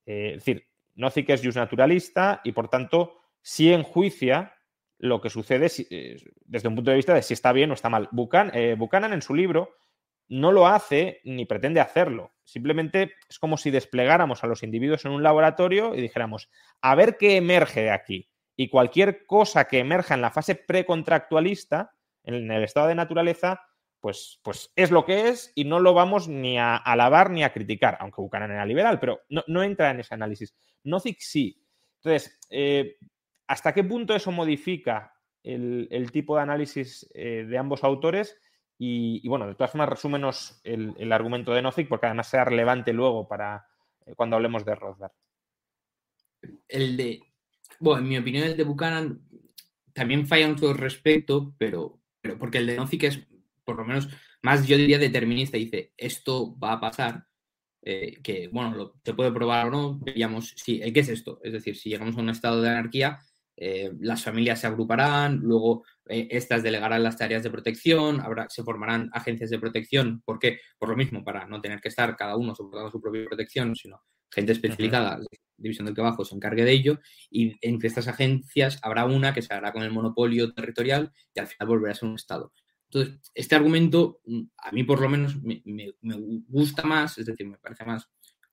[0.06, 4.54] Es decir, Nozick es naturalista y por tanto sí enjuicia
[5.02, 5.66] lo que sucede
[6.46, 8.08] desde un punto de vista de si está bien o está mal.
[8.12, 9.74] Buchanan en su libro
[10.28, 12.32] no lo hace ni pretende hacerlo.
[12.44, 16.48] Simplemente es como si desplegáramos a los individuos en un laboratorio y dijéramos,
[16.80, 18.30] a ver qué emerge de aquí.
[18.54, 23.60] Y cualquier cosa que emerja en la fase precontractualista, en el estado de naturaleza,
[23.98, 27.52] pues, pues es lo que es y no lo vamos ni a alabar ni a
[27.52, 30.54] criticar, aunque Buchanan era liberal, pero no, entra en ese análisis.
[30.84, 31.60] Nozick sí.
[31.96, 32.98] Entonces, eh,
[33.52, 35.12] ¿hasta qué punto eso modifica
[35.42, 38.40] el, tipo de análisis eh, de ambos autores?
[38.78, 43.28] Y, bueno, de todas formas, resúmenos el, argumento de Nozick, porque además sea relevante luego
[43.28, 43.66] para
[44.06, 45.12] eh, cuando hablemos de Rothbard.
[46.66, 47.20] El de.
[47.78, 49.20] Bueno, en mi opinión, el de Buchanan
[49.92, 53.20] también falla en todo respecto, pero, pero porque el de Nozick es,
[53.64, 54.08] por lo menos,
[54.40, 55.58] más yo diría determinista.
[55.58, 57.26] Dice, esto va a pasar.
[57.82, 61.38] Eh, que, bueno, se puede probar o no, veríamos, sí, ¿qué es esto?
[61.42, 63.18] Es decir, si llegamos a un estado de anarquía,
[63.56, 68.62] eh, las familias se agruparán, luego eh, estas delegarán las tareas de protección, habrá, se
[68.62, 70.22] formarán agencias de protección.
[70.24, 70.60] ¿Por qué?
[70.78, 74.00] Por lo mismo, para no tener que estar cada uno soportando su propia protección, sino
[74.30, 75.20] gente especializada,
[75.56, 76.98] división del trabajo, se encargue de ello.
[77.30, 81.46] Y entre estas agencias habrá una que se hará con el monopolio territorial y al
[81.46, 82.52] final volverá a ser un Estado.
[82.90, 85.94] Entonces, este argumento, mm, a mí por lo menos me, me
[86.48, 88.10] gusta más, es decir, me parece más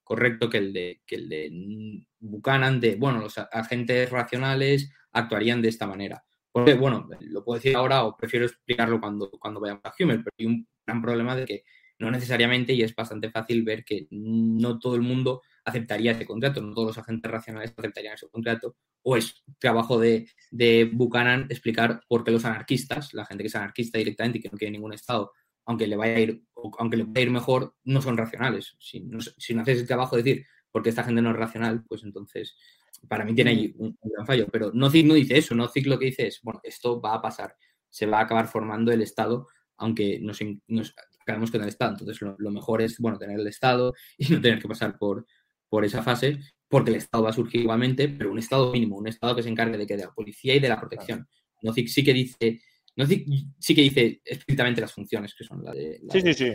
[0.09, 5.69] correcto que el de, que el de Buchanan, de, bueno, los agentes racionales actuarían de
[5.69, 6.25] esta manera.
[6.51, 10.33] Porque, bueno, lo puedo decir ahora o prefiero explicarlo cuando, cuando vayamos a Hummel, pero
[10.39, 11.63] hay un gran problema de que
[11.99, 16.59] no necesariamente, y es bastante fácil ver que no todo el mundo aceptaría ese contrato,
[16.59, 22.01] no todos los agentes racionales aceptarían ese contrato, o es trabajo de, de Buchanan explicar
[22.07, 24.93] por qué los anarquistas, la gente que es anarquista directamente y que no quiere ningún
[24.93, 25.33] Estado,
[25.67, 26.43] aunque le vaya a ir,
[26.77, 28.75] aunque le vaya a ir mejor, no son racionales.
[28.79, 31.83] Si no, si no haces el trabajo de decir, porque esta gente no es racional,
[31.87, 32.55] pues entonces
[33.07, 34.47] para mí tiene ahí un, gran fallo.
[34.51, 37.55] Pero no no dice eso, no lo que dice es, bueno, esto va a pasar,
[37.89, 41.91] se va a acabar formando el Estado, aunque nos, nos acabemos con el Estado.
[41.91, 45.25] Entonces lo, mejor es, bueno, tener el Estado y no tener que pasar por,
[45.69, 49.07] por esa fase, porque el Estado va a surgir igualmente, pero un Estado mínimo, un
[49.07, 51.27] Estado que se encargue de que de la policía y de la protección.
[51.61, 52.61] No sí que dice
[52.99, 56.01] no sí que dice estrictamente las funciones que son la de.
[56.11, 56.51] sí, sí, sí.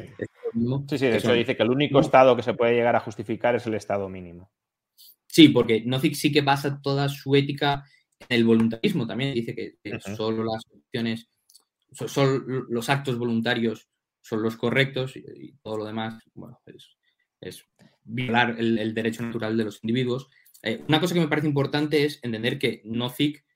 [0.88, 3.66] sí, sí, eso dice que el único estado que se puede llegar a justificar es
[3.66, 4.52] el estado mínimo.
[5.26, 7.82] Sí, porque Nozick sí que basa toda su ética
[8.28, 9.06] en el voluntarismo.
[9.06, 11.30] También dice que, solo las opciones,
[11.92, 13.88] son, los actos voluntarios
[14.20, 16.60] son los correctos y, todo lo demás, bueno,
[17.40, 17.64] es,
[18.02, 20.28] violar el, derecho natural de los individuos.
[20.62, 23.46] Eh, una cosa que me parece importante es entender que Nozick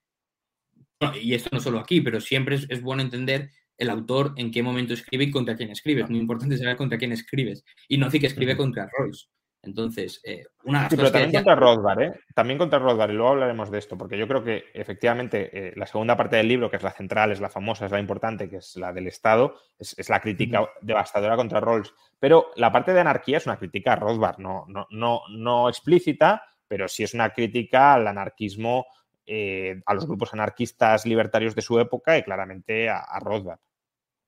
[1.21, 4.95] y esto no solo aquí, pero siempre es, bueno entender el autor en qué momento
[4.95, 6.03] escribe y contra quién escribe.
[6.03, 7.65] Es muy importante saber contra quién escribes.
[7.89, 9.27] Y no que escribe contra Royce.
[9.63, 12.21] Entonces, eh, una sí, pero también contra Rothbard, ¿eh?
[12.35, 15.87] También contra Rothbard, y luego hablaremos de esto, porque yo creo que efectivamente eh, la
[15.87, 18.59] segunda parte del libro, que es la central, es la famosa, es la importante, que
[18.59, 21.93] es la del Estado, es, la crítica devastadora contra Rawls.
[22.21, 26.43] Pero la parte de anarquía es una crítica a Rothbard, no, no, no, no explícita,
[26.69, 28.87] pero sí es una crítica al anarquismo
[29.31, 33.59] eh, a los grupos anarquistas libertarios de su época y claramente a, Rothbard.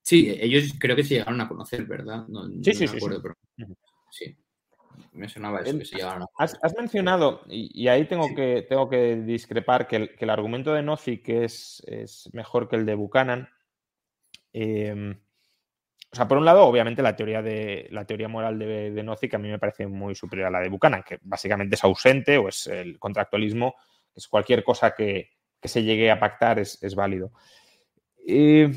[0.03, 2.27] Sí, ellos creo que se llegaron a conocer, ¿verdad?
[2.63, 2.99] sí, sí, sí,
[4.11, 4.37] sí.
[5.13, 8.91] Me sonaba eso, que se llegaron a has, has, mencionado, y, ahí tengo, que, tengo
[8.91, 13.49] que discrepar, que el, argumento de Nozick es, es mejor que el de Buchanan.
[14.53, 15.19] Em,
[16.13, 19.33] o sea, por un lado, obviamente, la teoría, de, la teoría moral de, de Nozick
[19.33, 22.49] a mí me parece muy superior a la de Buchanan, que básicamente es ausente o
[22.49, 23.77] es el contractualismo
[24.14, 25.31] es cualquier cosa que,
[25.62, 27.33] se llegue a pactar es, válido.
[28.27, 28.70] Eh,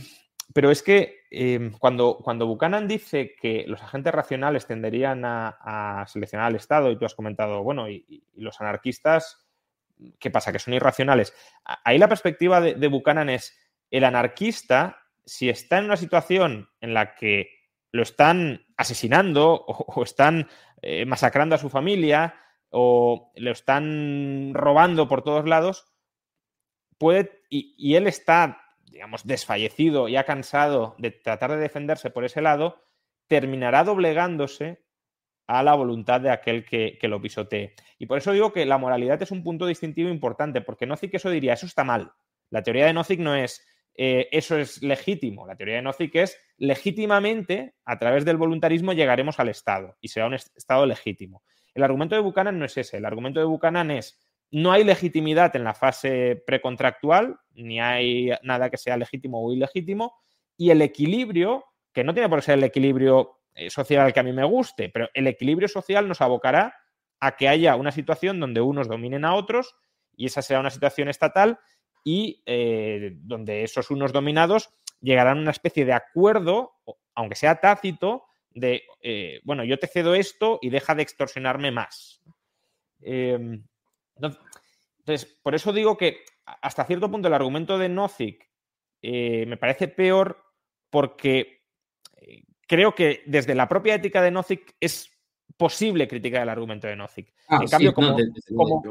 [0.54, 6.48] pero es que eh, cuando, cuando Buchanan dice que los agentes racionales tenderían a, seleccionar
[6.48, 9.48] al Estado, y tú has comentado, bueno, y, los anarquistas,
[10.20, 10.52] ¿qué pasa?
[10.52, 11.34] Que son irracionales.
[11.64, 13.58] Ahí la perspectiva de, Buchanan es
[13.90, 17.50] el anarquista, si está en una situación en la que
[17.92, 20.48] lo están asesinando o, están
[20.82, 22.36] eh, masacrando a su familia
[22.74, 25.86] o lo están robando por todos lados,
[26.98, 32.42] puede, y, él está, digamos, desfallecido y ha cansado de tratar de defenderse por ese
[32.42, 32.82] lado,
[33.28, 34.84] terminará doblegándose
[35.46, 37.76] a la voluntad de aquel que, lo pisotee.
[38.00, 41.30] Y por eso digo que la moralidad es un punto distintivo importante, porque Nozick eso
[41.30, 42.12] diría, eso está mal.
[42.50, 45.46] La teoría de Nozick no es, eh, eso es legítimo.
[45.46, 50.26] La teoría de Nozick es, legítimamente, a través del voluntarismo llegaremos al Estado y será
[50.26, 51.44] un Estado legítimo.
[51.74, 52.98] El argumento de Buchanan no es ese.
[52.98, 54.20] El argumento de Buchanan es
[54.52, 60.14] no hay legitimidad en la fase precontractual, ni hay nada que sea legítimo o ilegítimo,
[60.56, 64.24] y el equilibrio, que no tiene por qué ser el equilibrio eh, social que a
[64.24, 66.76] mí me guste, pero el equilibrio social nos abocará
[67.20, 69.76] a que haya una situación donde unos dominen a otros,
[70.16, 71.58] y esa será una situación estatal,
[72.04, 74.70] y eh, donde esos unos dominados
[75.02, 76.74] llegarán a una especie de acuerdo,
[77.16, 82.22] aunque sea tácito, de, eh, bueno, yo te cedo esto y deja de extorsionarme más.
[83.02, 83.64] Em,
[84.16, 88.50] entonces, por eso digo que hasta cierto punto el argumento de Nozick
[89.02, 90.44] eh, me parece peor
[90.90, 91.64] porque
[92.18, 95.10] eh, creo que desde la propia ética de Nozick es
[95.58, 97.34] posible criticar el argumento de Nozick.
[97.48, 98.18] Ah, en cambio, como,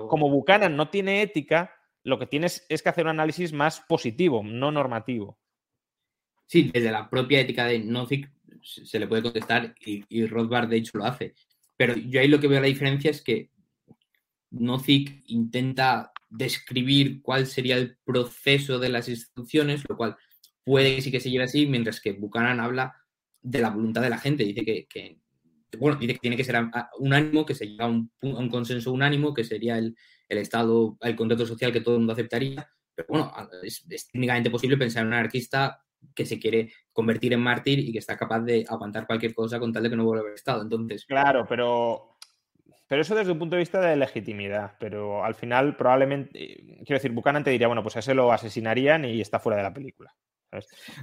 [0.08, 4.42] como, Buchanan no tiene ética, lo que tienes es que hacer un análisis más positivo,
[4.44, 5.38] no normativo.
[6.46, 8.30] Sí, desde la propia ética de Nozick
[8.62, 11.34] se le puede contestar y, Rothbard de hecho lo hace.
[11.76, 13.50] Pero yo ahí lo que veo la diferencia es que
[14.50, 20.16] Nozick intenta describir cuál sería el proceso de las instituciones, lo cual
[20.64, 22.94] puede que sí que se lleve así, mientras que Buchanan habla
[23.40, 24.44] de la voluntad de la gente.
[24.44, 25.18] Dice que,
[25.78, 26.56] bueno, dice que tiene que ser
[26.98, 29.96] unánimo, que se llega a un, consenso unánimo, que sería el,
[30.28, 32.66] Estado, el contrato social que todo el mundo aceptaría.
[32.94, 35.82] Pero bueno, es, es técnicamente posible pensar en un anarquista
[36.14, 39.72] que se quiere convertir en mártir y que está capaz de aguantar cualquier cosa con
[39.72, 40.62] tal de que no vuelva a haber estado.
[40.62, 41.04] Entonces.
[41.06, 42.08] Claro, pero.
[42.88, 44.76] Pero eso desde un punto de vista de legitimidad.
[44.78, 46.56] Pero al final, probablemente.
[46.84, 49.62] Quiero decir, Buchanan te diría, bueno, pues a ese lo asesinarían y está fuera de
[49.62, 50.14] la película.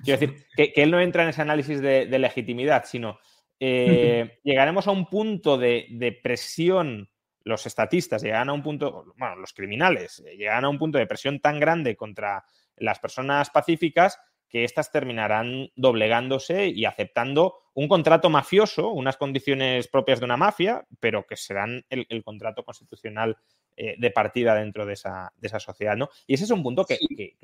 [0.03, 3.19] Quiero decir, que, él no entra en ese análisis de, legitimidad, sino
[3.59, 7.09] eh, llegaremos a un punto de, de, presión,
[7.43, 11.39] los estatistas llegan a un punto, bueno, los criminales llegan a un punto de presión
[11.39, 12.43] tan grande contra
[12.77, 20.19] las personas pacíficas que éstas terminarán doblegándose y aceptando un contrato mafioso, unas condiciones propias
[20.19, 23.37] de una mafia, pero que serán el, contrato constitucional
[23.77, 26.09] eh, de partida dentro de esa, sociedad, ¿no?
[26.27, 26.97] Y ese es un punto que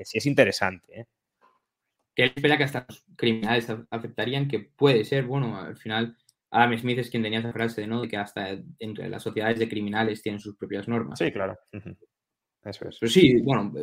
[0.03, 1.01] sí, es interesante.
[1.01, 1.05] ¿eh?
[2.15, 6.17] Él espera que hasta los criminales aceptarían que puede ser, bueno, al final
[6.49, 8.01] Adam Smith es quien tenía esa frase, ¿no?
[8.01, 11.19] De que hasta entre las sociedades de criminales tienen sus propias normas.
[11.19, 11.57] Sí, claro.
[12.63, 12.97] Eso es.
[12.99, 13.73] Pero sí, bueno,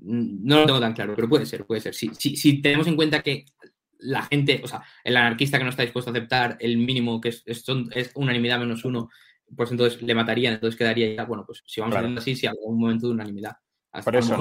[0.00, 1.94] no lo tengo tan claro, pero puede ser, puede ser.
[1.94, 3.44] Si, si, tenemos en cuenta que
[3.98, 7.28] la gente, o sea, el anarquista que no está dispuesto a aceptar el mínimo, que
[7.28, 7.64] es, es,
[8.14, 9.10] unanimidad menos uno,
[9.56, 12.78] pues entonces le matarían, entonces quedaría ya, bueno, pues si vamos haciendo así, si algún
[12.78, 13.56] momento de unanimidad.
[14.04, 14.34] Por eso,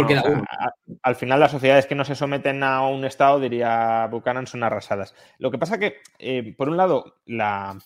[1.04, 5.14] al final las sociedades que no se someten a un Estado, diría Buchanan, son arrasadas.
[5.40, 7.78] Lo que pasa que, eh, por un lado, la,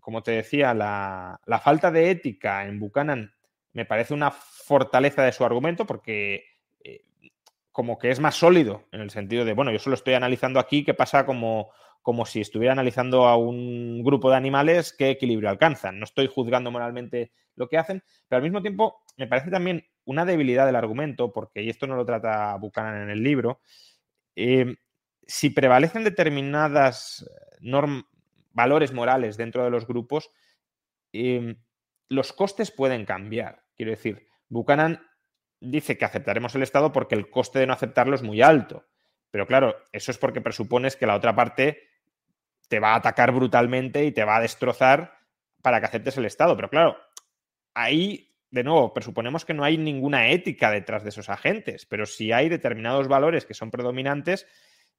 [0.00, 3.34] como te decía, la, la falta de ética en Buchanan
[3.72, 6.44] me parece una fortaleza de su argumento porque
[7.80, 10.84] como que es más sólido, en el sentido de, bueno, yo solo estoy analizando aquí
[10.84, 11.70] qué pasa como,
[12.02, 15.98] como si estuviera analizando a un grupo de animales qué equilibrio alcanzan.
[15.98, 20.26] No estoy juzgando moralmente lo que hacen, pero al mismo tiempo me parece también una
[20.26, 23.62] debilidad del argumento, porque, y esto no lo trata Buchanan en el libro,
[24.36, 24.76] eh,
[25.26, 27.26] si prevalecen determinadas
[28.52, 30.30] valores morales dentro de los grupos,
[31.14, 31.56] eh,
[32.10, 33.62] los costes pueden cambiar.
[33.74, 35.00] Quiero decir, Buchanan
[35.60, 38.86] dice que aceptaremos el Estado porque el coste de no aceptarlo es muy alto.
[39.30, 41.88] Pero claro, eso es porque presupones que la otra parte
[42.68, 45.18] te va a atacar brutalmente y te va a destrozar
[45.62, 46.56] para que aceptes el Estado.
[46.56, 46.96] Pero claro,
[47.74, 52.32] ahí, de nuevo, presuponemos que no hay ninguna ética detrás de esos agentes, pero si
[52.32, 54.46] hay determinados valores que son predominantes,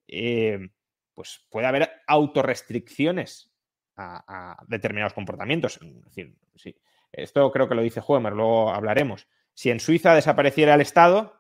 [0.08, 0.70] eh,
[1.14, 3.52] pues puede haber autorrestricciones
[3.96, 5.80] a, a, determinados comportamientos.
[5.82, 6.76] Es decir, sí.
[7.12, 9.28] Esto creo que lo dice Homer, luego hablaremos
[9.62, 11.40] si en Suiza desapareciera el Estado,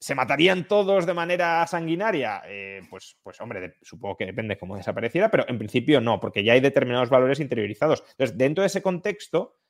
[0.00, 2.42] ¿se matarían todos de manera sanguinaria?
[2.44, 6.54] Eh, pues, pues, hombre, supongo que depende cómo desapareciera, pero en principio no, porque ya
[6.54, 8.02] hay determinados valores interiorizados.
[8.10, 9.60] Entonces, dentro de ese contexto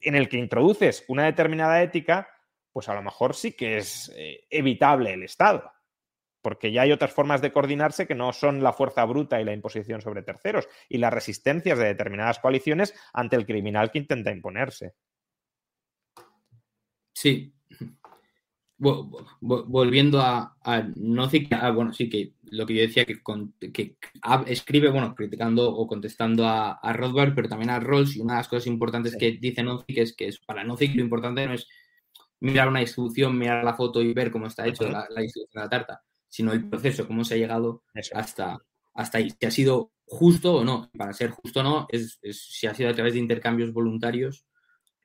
[0.00, 2.28] en el que introduces una determinada ética,
[2.72, 5.70] pues a lo mejor sí que es eh, evitable el Estado,
[6.40, 9.52] porque ya hay otras formas de coordinarse que no son la fuerza bruta y la
[9.52, 14.96] imposición sobre terceros y las resistencias de determinadas coaliciones ante el criminal que intenta imponerse.
[17.22, 17.52] Sí.
[18.78, 23.22] volviendo a, a Nozick, ah, bueno, sí que lo que yo decía, que,
[23.72, 23.96] que
[24.48, 28.38] escribe, bueno, criticando o contestando a, a, Rothbard, pero también a Rawls, y una de
[28.40, 31.68] las cosas importantes que dice Nozick es que es, para Nozick lo importante no es
[32.40, 35.68] mirar una distribución, mirar la foto y ver cómo está hecho la, distribución de la
[35.68, 38.58] tarta, sino el proceso, cómo se ha llegado hasta,
[38.94, 39.30] hasta ahí.
[39.30, 40.90] Si ha sido justo o no.
[40.98, 44.44] Para ser justo o no, es, si ha sido a través de intercambios voluntarios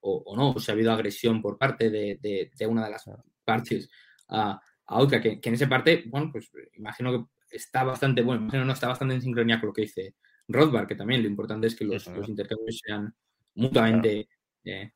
[0.01, 3.09] o, no, o si ha habido agresión por parte de, de, una de las
[3.43, 3.89] partes
[4.29, 8.65] a, a otra, que, en esa parte, bueno, pues imagino que está bastante, bueno, imagino
[8.65, 10.15] no está bastante en sincronía con lo que dice
[10.47, 13.13] Rothbard, que también lo importante es que los, los intercambios sean
[13.55, 14.29] mutuamente
[14.63, 14.91] eh,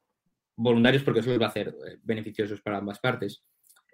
[0.55, 3.43] voluntarios porque eso les va a hacer eh, beneficiosos para ambas partes.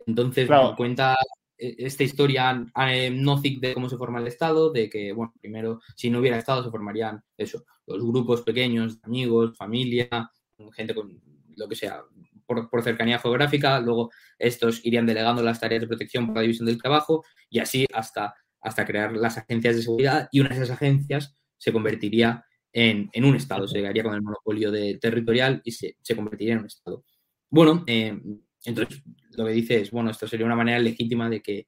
[0.05, 1.16] Entonces, cuenta
[1.58, 5.82] eh, esta historia eh, Nozick de cómo se forma el Estado, de que, bueno, primero,
[5.95, 10.30] si no hubiera Estado, se formarían eso, los grupos pequeños, amigos, familia,
[10.74, 11.22] gente con
[11.55, 12.01] lo que sea,
[12.45, 16.82] por, cercanía geográfica, luego estos irían delegando las tareas de protección por la división del
[16.82, 21.36] trabajo y así hasta, hasta crear las agencias de seguridad y una de esas agencias
[21.58, 26.53] se convertiría en, un Estado, se llegaría con el monopolio de, territorial y se, convertiría
[26.53, 27.03] en un Estado.
[27.49, 28.20] Bueno, eh,
[28.66, 29.01] entonces
[29.32, 31.68] lo que dice es, bueno, esto sería una manera legítima de que,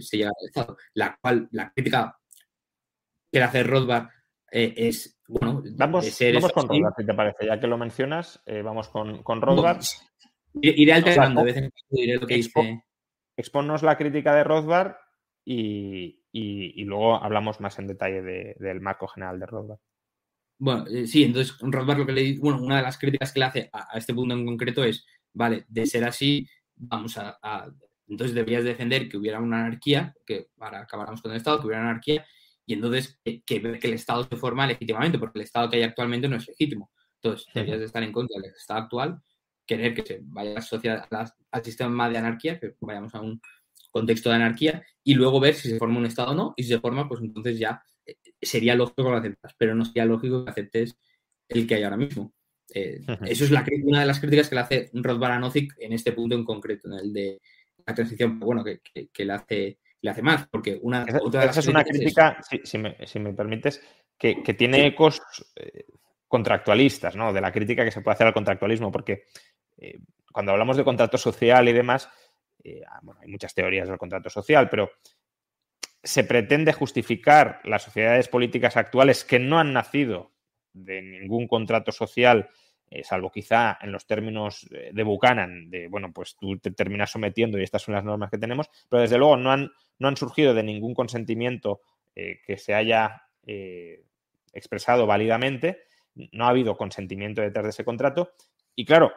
[0.00, 2.16] se llegue al Estado, la cual la crítica
[3.32, 4.08] que hace Rothbard
[4.52, 8.62] eh, es, bueno, vamos, vamos con Rothbard, si te parece, ya que lo mencionas, eh,
[8.62, 9.40] vamos con, con
[10.62, 12.84] iré alternando, de vez en cuando diré lo que dice.
[13.36, 14.94] Exponnos la crítica de Rothbard
[15.44, 16.22] y,
[16.84, 18.22] luego hablamos más en detalle
[18.58, 19.78] del marco general de Rothbard.
[20.58, 23.46] Bueno, eh, sí, entonces Rothbard lo que le bueno, una de las críticas que le
[23.46, 25.04] hace a, este punto en concreto es,
[25.34, 27.38] vale, de ser así, vamos a,
[28.08, 31.82] entonces deberías defender que hubiera una anarquía, que ahora acabáramos con el Estado, que hubiera
[31.82, 32.24] anarquía,
[32.66, 35.82] y entonces que, que, que el Estado se forma legítimamente, porque el Estado que hay
[35.84, 36.90] actualmente no es legítimo.
[37.22, 39.20] Entonces, deberías de estar en contra del Estado actual,
[39.64, 41.08] querer que se vaya la sociedad,
[41.50, 43.40] al sistema de anarquía, que vayamos a un
[43.90, 46.70] contexto de anarquía, y luego ver si se forma un Estado o no, y si
[46.70, 50.44] se forma, pues entonces ya eh, sería lógico que lo aceptas, pero no sería lógico
[50.44, 50.98] que aceptes
[51.48, 52.34] el que hay ahora mismo.
[52.74, 56.12] Eh, eso es la, una de las críticas que le hace Rothbard a en este
[56.12, 57.40] punto en concreto, en el de
[57.86, 58.80] la transición, bueno, que,
[59.12, 62.78] que, le, hace, le hace más, porque una esa, otra de es una crítica, si,
[62.78, 63.82] me, si, me, permites,
[64.16, 65.20] que, que tiene ecos
[65.56, 65.86] eh,
[66.28, 67.32] contractualistas, ¿no?
[67.32, 69.24] De la crítica que se puede hacer al contractualismo, porque
[69.76, 69.98] eh,
[70.32, 72.08] cuando hablamos de contrato social y demás,
[72.88, 74.90] ah, bueno, hay muchas teorías del contrato social, pero
[76.06, 80.32] se pretende justificar las sociedades políticas actuales que no han nacido
[80.72, 82.48] de ningún contrato social,
[82.90, 87.58] eh, salvo quizá en los términos de Buchanan, de, bueno, pues tú te terminas sometiendo
[87.58, 90.54] y estas son las normas que tenemos, pero desde luego no han, no han surgido
[90.54, 91.80] de ningún consentimiento
[92.14, 94.02] eh, que se haya eh,
[94.52, 95.82] expresado válidamente,
[96.32, 98.32] no ha habido consentimiento detrás de ese contrato.
[98.74, 99.12] Y claro,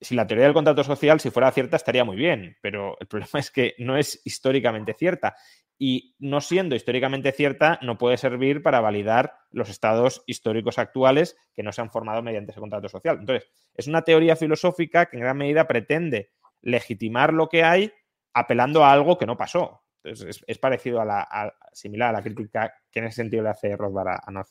[0.00, 3.40] si la teoría del contrato social, si fuera cierta, estaría muy bien, pero el problema
[3.40, 5.36] es que no es históricamente cierta
[5.78, 11.62] y no siendo históricamente cierta, no puede servir para validar los estados históricos actuales que
[11.62, 13.18] no se han formado mediante ese contrato social.
[13.20, 16.30] Entonces, es una teoría filosófica que en gran medida pretende
[16.62, 17.92] legitimar lo que hay
[18.32, 19.82] apelando a algo que no pasó.
[20.02, 23.76] Entonces, es, parecido a la similar a la crítica que en ese sentido le hace
[23.76, 24.44] Rothbard a, a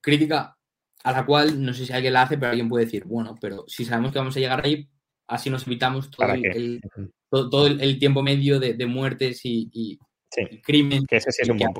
[0.00, 0.56] Crítica
[1.02, 3.64] a la cual no sé si alguien la hace, pero alguien puede decir, bueno, pero
[3.66, 4.88] si sabemos que vamos a llegar ahí,
[5.26, 6.80] así nos evitamos todo, el,
[7.30, 9.98] todo, el, tiempo medio de, muertes y
[10.30, 11.72] Sí, crimen que ese sí es un buen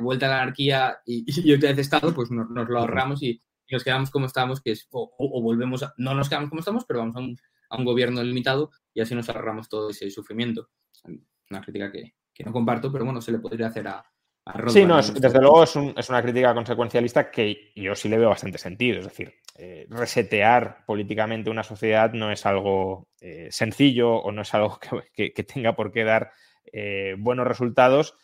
[0.00, 3.84] vuelta a la anarquía y, y otra vez Estado, pues nos, lo ahorramos y, nos
[3.84, 7.16] quedamos como estamos, que es, o, volvemos a, no nos quedamos como estamos, pero vamos
[7.16, 7.38] a un,
[7.70, 10.68] a un, gobierno limitado y así nos ahorramos todo ese sufrimiento.
[11.48, 14.04] Una crítica que, que no comparto, pero bueno, se le podría hacer a,
[14.44, 18.18] a Sí, no, desde luego es, un, es, una crítica consecuencialista que yo sí le
[18.18, 18.98] veo bastante sentido.
[18.98, 24.52] Es decir, eh, resetear políticamente una sociedad no es algo eh, sencillo o no es
[24.52, 24.78] algo
[25.14, 26.30] que, que tenga por qué dar
[26.66, 28.16] eh, buenos resultados.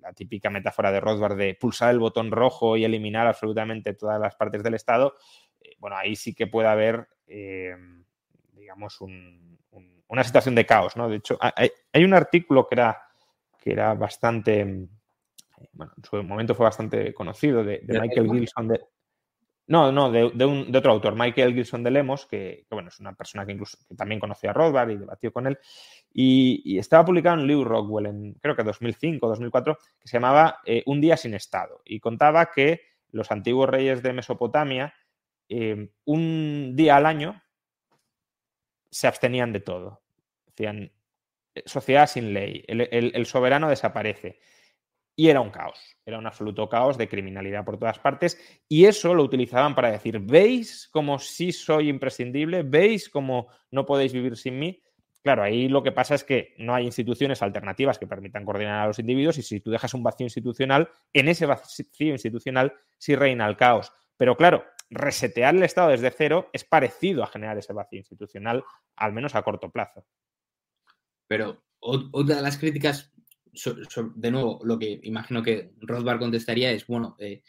[0.00, 4.36] La, típica metáfora de Rothbard de pulsar el botón rojo y eliminar absolutamente todas las
[4.36, 5.14] partes del Estado,
[5.62, 7.74] eh, bueno, ahí sí que puede haber, eh,
[8.52, 11.08] digamos, una situación de caos, ¿no?
[11.08, 13.02] De hecho, hay, un artículo que era,
[13.58, 14.86] que era bastante,
[15.72, 18.80] bueno, en su momento fue bastante conocido, de, Michael Gilson, de,
[19.68, 20.24] no, no, de,
[20.76, 24.20] otro autor, Michael Gilson de Lemos, que, bueno, es una persona que incluso que también
[24.20, 25.58] conocía a Rothbard y debatió con él,
[26.18, 30.60] y, estaba publicado en Lew Rockwell en creo que 2005 o 2004, que se llamaba
[30.64, 34.94] eh, Un día sin Estado, y contaba que los antiguos reyes de Mesopotamia,
[35.50, 37.42] eh, un día al año,
[38.90, 40.00] se abstenían de todo.
[40.46, 40.90] Decían,
[41.54, 44.40] eh, sociedad sin ley, el soberano desaparece.
[45.14, 48.38] Y era un caos, era un absoluto caos de criminalidad por todas partes.
[48.70, 52.62] Y eso lo utilizaban para decir, ¿veis cómo sí soy imprescindible?
[52.62, 54.82] ¿Veis cómo no podéis vivir sin mí?
[55.26, 58.86] Claro, ahí lo que pasa es que no hay instituciones alternativas que permitan coordinar a
[58.86, 63.44] los individuos y si tú dejas un vacío institucional, en ese vacío institucional sí reina
[63.48, 63.90] el caos.
[64.16, 68.62] Pero claro, resetear el Estado desde cero es parecido a generar ese vacío institucional,
[68.94, 70.06] al menos a corto plazo.
[71.26, 73.12] Pero otra de las críticas,
[74.14, 77.42] de nuevo, lo que imagino que Rothbard contestaría es, bueno, eh,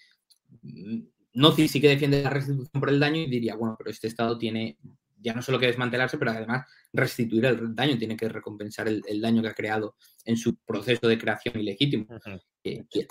[1.34, 4.36] no sí que defiende la restitución por el daño y diría, bueno, pero este Estado
[4.36, 4.80] tiene
[5.20, 9.42] ya no solo que desmantelarse, pero además restituir el daño, tiene que recompensar el, daño
[9.42, 9.96] que ha creado
[10.26, 12.06] en su proceso de creación ilegítimo.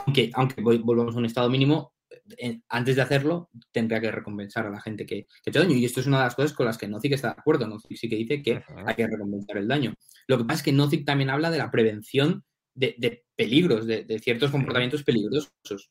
[0.04, 1.94] aunque, aunque volvamos a un estado mínimo,
[2.38, 5.76] eh, antes de hacerlo, tendría que recompensar a la gente que, que ha hecho daño.
[5.76, 7.66] Y esto es una de las cosas con las que Nozick está de acuerdo.
[7.66, 9.94] Nozick sí que dice que hay que recompensar el daño.
[10.26, 12.44] Lo que pasa es que Nozick también habla de la prevención
[12.74, 15.90] de, peligros, de, ciertos comportamientos peligrosos.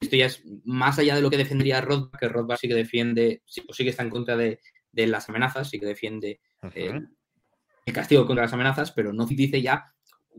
[0.00, 3.42] Esto ya es más allá de lo que defendería Rothbard, que Rothbard sí que defiende,
[3.46, 4.60] sí, sí que está en contra de,
[5.02, 6.40] de las amenazas, y que defiende
[6.74, 7.00] eh,
[7.86, 9.94] el castigo contra las amenazas, pero no dice ya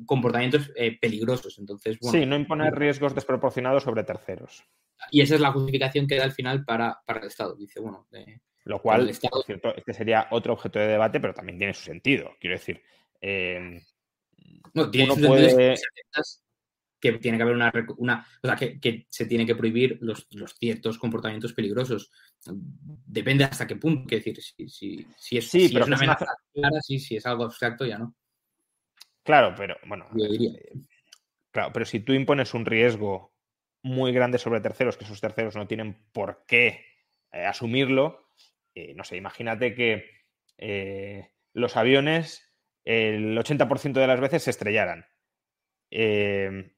[0.06, 1.58] comportamientos eh, peligrosos.
[1.60, 4.64] Entonces, sí, no imponer riesgos desproporcionados sobre terceros.
[5.12, 7.56] Y esa es la justificación que da al final para, el Estado.
[7.56, 8.08] Dice, bueno,
[8.66, 12.32] lo cual, por cierto, este sería otro objeto de debate, pero también tiene su sentido.
[12.40, 12.82] Quiero decir,
[13.22, 13.82] eh,
[14.74, 15.76] no, tiene uno puede
[17.00, 20.28] que tiene que haber una, una o sea, que, se tiene que prohibir los,
[20.58, 22.12] ciertos comportamientos peligrosos.
[22.46, 26.82] Depende hasta qué punto, que decir, si, si, es, sí, pero es una amenaza clara,
[26.82, 28.16] sí, si es algo abstracto, ya no.
[29.24, 30.74] Claro, pero bueno, eh,
[31.52, 33.34] claro, pero si tú impones un riesgo
[33.84, 36.86] muy grande sobre terceros, que esos terceros no tienen por qué
[37.32, 38.30] eh, asumirlo,
[38.76, 40.20] eh, no sé, imagínate que
[41.54, 42.50] los aviones
[42.84, 45.06] el 80% de las veces se estrellaran.
[45.92, 46.72] Eh,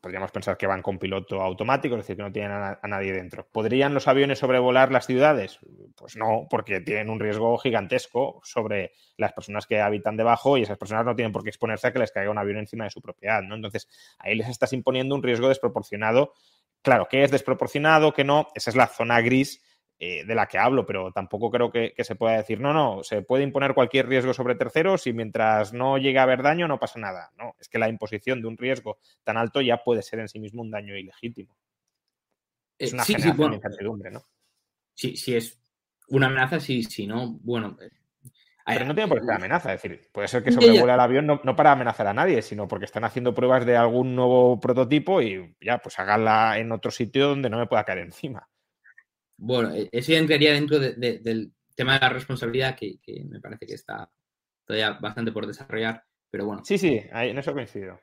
[0.00, 3.46] podríamos pensar que van con piloto automático, es decir, que no tienen a, nadie dentro.
[3.50, 5.58] ¿Podrían los aviones sobrevolar las ciudades?
[5.96, 10.78] Pues no, porque tienen un riesgo gigantesco sobre las personas que habitan debajo y esas
[10.78, 13.00] personas no tienen por qué exponerse a que les caiga un avión encima de su
[13.00, 13.54] propiedad, ¿no?
[13.54, 13.88] Entonces,
[14.18, 16.34] ahí les estás imponiendo un riesgo desproporcionado.
[16.82, 18.12] Claro, ¿qué es desproporcionado?
[18.12, 18.48] ¿Qué no?
[18.54, 19.62] Esa es la zona gris
[20.02, 23.20] eh, de la que hablo, pero tampoco creo que, se pueda decir, no, no, se
[23.20, 26.98] puede imponer cualquier riesgo sobre terceros y mientras no llegue a haber daño no pasa
[26.98, 27.30] nada.
[27.36, 30.40] No, es que la imposición de un riesgo tan alto ya puede ser en sí
[30.40, 31.54] mismo un daño ilegítimo.
[32.78, 34.24] Es eh, una generación de incertidumbre, ¿no?
[34.94, 35.60] Sí, si es
[36.08, 37.76] una amenaza, sí, si no, bueno.
[37.78, 37.90] Eh,
[38.64, 41.26] pero no tiene por qué ser amenaza, es decir, puede ser que sobrevuela el avión
[41.26, 45.54] no, para amenazar a nadie, sino porque están haciendo pruebas de algún nuevo prototipo y
[45.60, 48.48] ya, pues háganla en otro sitio donde no me pueda caer encima.
[49.40, 53.74] Bueno, e-, eso ya entraría dentro del tema de la responsabilidad que, me parece que
[53.74, 54.08] está
[54.64, 56.64] todavía bastante por desarrollar, pero bueno.
[56.64, 57.98] Sí, sí, en eso coincido.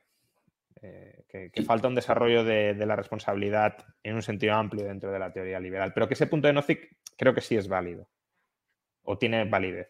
[0.82, 5.32] Eh, que, falta un desarrollo de, la responsabilidad en un sentido amplio dentro de la
[5.32, 8.10] teoría liberal, pero que ese punto de Nozick creo que sí es válido
[9.04, 9.90] o tiene validez.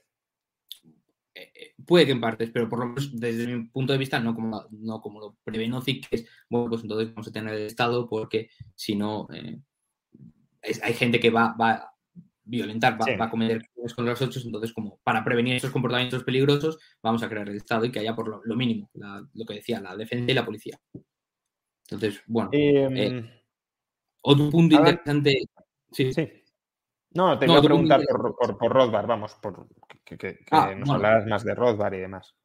[1.34, 4.20] Eh, eh, puede que en partes, pero por lo menos desde mi punto de vista
[4.20, 7.54] no como, no como lo prevé Nozick, que es, bueno, pues entonces vamos a tener
[7.54, 9.28] el Estado porque si no,
[10.62, 11.94] hay gente que va, a
[12.44, 16.80] violentar, va, a cometer crímenes con los otros, entonces como para prevenir esos comportamientos peligrosos
[17.02, 19.96] vamos a crear el Estado y que haya por lo, mínimo, lo que decía, la
[19.96, 20.80] defensa y la policía.
[21.90, 22.50] Entonces, bueno.
[22.52, 23.44] Em, eh,
[24.22, 25.42] otro punto interesante.
[25.92, 26.12] Sí.
[26.12, 26.28] sí.
[27.12, 29.68] No, te iba a preguntar por, por, Rothbard, vamos, por
[30.04, 32.36] que, ah, nos hablaras más de Rothbard y demás.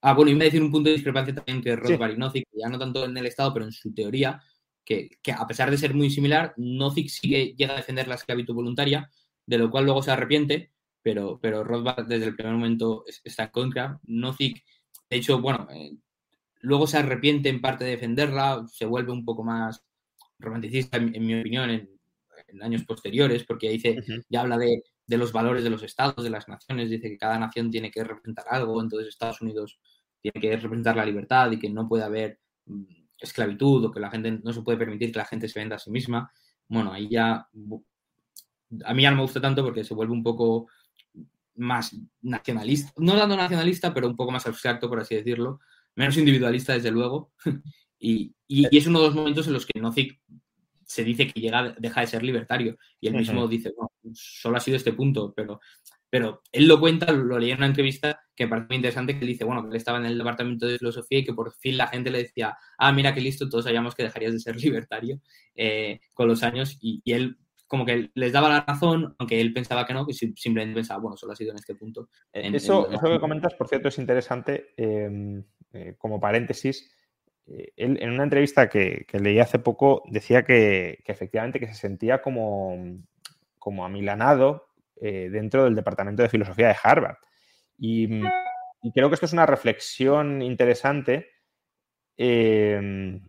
[0.00, 2.68] Ah, bueno, iba a decir un punto de discrepancia también que Rothbard y Nozick, ya
[2.68, 4.40] no tanto en el Estado, pero en su teoría,
[4.84, 9.10] que, a pesar de ser muy similar, Nozick sigue llega a defender la esclavitud voluntaria,
[9.46, 10.72] de lo cual luego se arrepiente,
[11.02, 14.00] pero, pero Rothbard desde el primer momento está en contra.
[14.04, 14.64] Nozick,
[15.10, 15.96] de hecho, bueno, eh,
[16.60, 19.84] luego se arrepiente en parte de defenderla, se vuelve un poco más
[20.38, 21.90] romanticista, en, mi opinión, en,
[22.62, 23.96] años posteriores, porque dice,
[24.28, 27.38] ya habla de, de, los valores de los estados, de las naciones, dice que cada
[27.38, 29.78] nación tiene que representar algo, entonces Estados Unidos
[30.20, 34.10] tiene que representar la libertad y que no puede haber mm, esclavitud o que la
[34.10, 36.30] gente no se puede permitir que la gente se venda a sí misma,
[36.68, 37.48] bueno, ahí ya
[38.84, 40.68] a mí ya no me gusta tanto porque se vuelve un poco
[41.56, 45.60] más nacionalista, no dando nacionalista, pero un poco más abstracto, por así decirlo,
[45.94, 47.32] menos individualista, desde luego,
[47.98, 50.20] y, es uno de los momentos en los que Nozick
[50.84, 54.60] se dice que llega, deja de ser libertario, y él mismo dice, no, solo ha
[54.60, 55.60] sido este punto, pero
[56.14, 59.22] pero él lo cuenta, lo leí en una entrevista que me parece muy interesante, que
[59.22, 61.76] él dice, bueno, que él estaba en el departamento de filosofía y que por fin
[61.76, 65.18] la gente le decía, ah, mira qué listo, todos sabíamos que dejarías de ser libertario
[65.56, 67.36] eh, con los años y, él
[67.66, 71.16] como que les daba la razón, aunque él pensaba que no, que simplemente pensaba, bueno,
[71.16, 72.08] solo ha sido en este punto.
[72.32, 75.42] eso, eso que comentas, por cierto, es interesante, em,
[75.72, 76.96] eh, como paréntesis,
[77.48, 81.74] eh, él en una entrevista que, leí hace poco decía que, que, efectivamente que se
[81.74, 83.00] sentía como,
[83.58, 84.68] como amilanado
[85.00, 87.16] eh, dentro del Departamento de Filosofía de Harvard.
[87.78, 88.20] Y,
[88.94, 91.30] creo que esto es una reflexión interesante
[92.16, 93.20] em,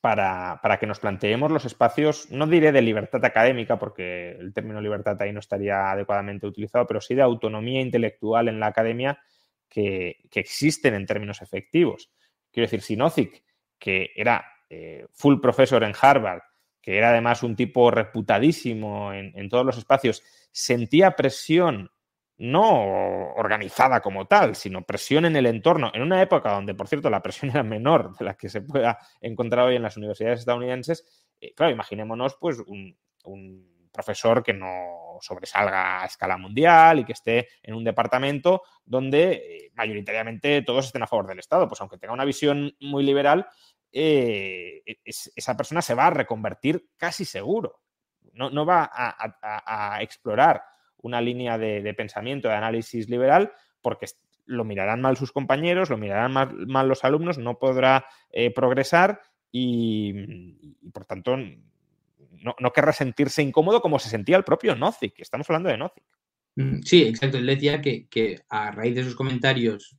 [0.00, 5.20] para, que nos planteemos los espacios, no diré de libertad académica, porque el término libertad
[5.20, 9.18] ahí no estaría adecuadamente utilizado, pero sí de autonomía intelectual en la academia
[9.68, 12.10] que, existen en términos efectivos.
[12.52, 13.42] Quiero decir, si Nozick,
[13.78, 16.42] que era eh, full profesor en Harvard,
[16.86, 20.22] que era además un tipo reputadísimo en, todos los espacios,
[20.52, 21.90] sentía presión
[22.38, 27.10] no organizada como tal, sino presión en el entorno, en una época donde, por cierto,
[27.10, 31.26] la presión era menor de la que se pueda encontrar hoy en las universidades estadounidenses,
[31.40, 32.96] eh, claro, imaginémonos pues un,
[33.90, 39.70] profesor que no sobresalga a escala mundial y que esté en un departamento donde eh,
[39.74, 43.48] mayoritariamente todos estén a favor del Estado, pues aunque tenga una visión muy liberal,
[43.92, 47.80] eh, e, esa persona se va a reconvertir casi seguro.
[48.34, 50.62] No, va a, explorar
[50.98, 54.06] una línea de, pensamiento, de análisis liberal, porque
[54.44, 60.12] lo mirarán mal sus compañeros, lo mirarán mal, los alumnos, no podrá eh, progresar y,
[60.92, 61.38] por tanto
[62.60, 65.18] no, querrá sentirse incómodo como se sentía el propio Nozick.
[65.18, 66.04] Estamos hablando de Nozick.
[66.56, 67.38] Mm, sí, exacto.
[67.38, 69.96] Él decía que, que, a raíz de sus comentarios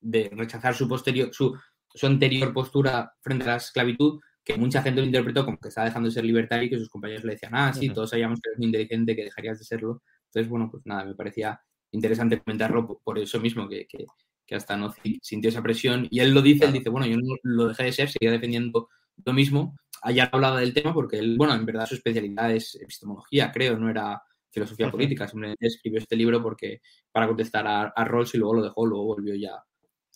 [0.00, 1.58] de rechazar su posterior, su,
[1.94, 5.86] su anterior postura frente a la esclavitud, que mucha gente lo interpretó como que estaba
[5.86, 8.50] dejando de ser libertario y que sus compañeros le decían, ah, sí, todos sabíamos que
[8.50, 10.02] eres muy inteligente, que dejarías de serlo.
[10.26, 11.60] Entonces, bueno, pues nada, me parecía
[11.92, 14.06] interesante comentarlo por, eso mismo, que, que,
[14.54, 16.06] hasta no sintió esa presión.
[16.10, 18.88] Y él lo dice, él dice, bueno, yo no lo dejé de ser, seguía defendiendo
[19.24, 19.76] lo mismo.
[20.02, 23.90] Allá hablaba del tema porque él, bueno, en verdad su especialidad es epistemología, creo, no
[23.90, 26.80] era filosofía política, simplemente escribió este libro porque
[27.12, 29.62] para contestar a, a Rawls y luego lo dejó, luego volvió ya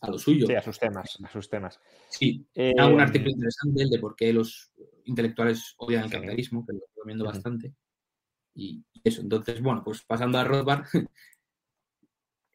[0.04, 0.46] a lo suyo.
[0.46, 1.80] Sí, a sus temas, a sus temas.
[2.08, 4.72] Sí, eh, un artículo interesante, el de por qué los
[5.04, 7.74] intelectuales odian el capitalismo, que lo recomiendo bastante.
[8.54, 10.84] Y eso, entonces, bueno, pues pasando a Rothbard.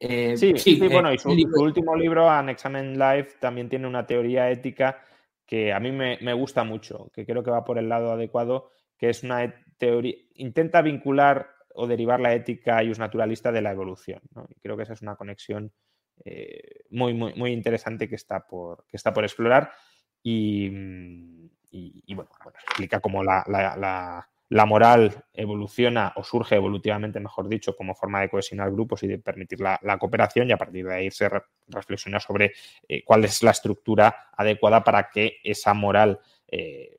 [0.02, 4.50] Eh, sí, sí, bueno, y su, último libro, An Examen Life, también tiene una teoría
[4.50, 5.02] ética
[5.44, 9.10] que a mí me, gusta mucho, que creo que va por el lado adecuado, que
[9.10, 14.22] es una teoría, intenta vincular o derivar la ética y naturalista de la evolución.
[14.48, 15.70] Y creo que esa es una conexión
[16.24, 19.72] eh, muy, muy, muy interesante que está por, que está por explorar
[20.22, 20.68] y,
[22.14, 22.30] bueno,
[22.66, 24.26] explica cómo la,
[24.66, 29.60] moral evoluciona o surge evolutivamente, mejor dicho, como forma de cohesionar grupos y de permitir
[29.60, 31.30] la, cooperación y a partir de ahí se
[31.68, 32.52] reflexiona sobre
[32.88, 36.96] eh, cuál es la estructura adecuada para que esa moral eh,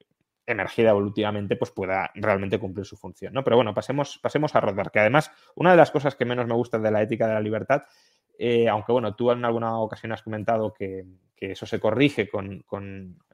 [0.48, 3.34] emergida evolutivamente pues pueda realmente cumplir su función.
[3.34, 3.44] ¿no?
[3.44, 6.56] Pero bueno, pasemos, pasemos a Rothbard, que además una de las cosas que menos me
[6.56, 7.84] gusta de la ética de la libertad
[8.44, 11.06] eh, aunque bueno, tú en alguna ocasión has comentado que,
[11.38, 12.64] eso se corrige con,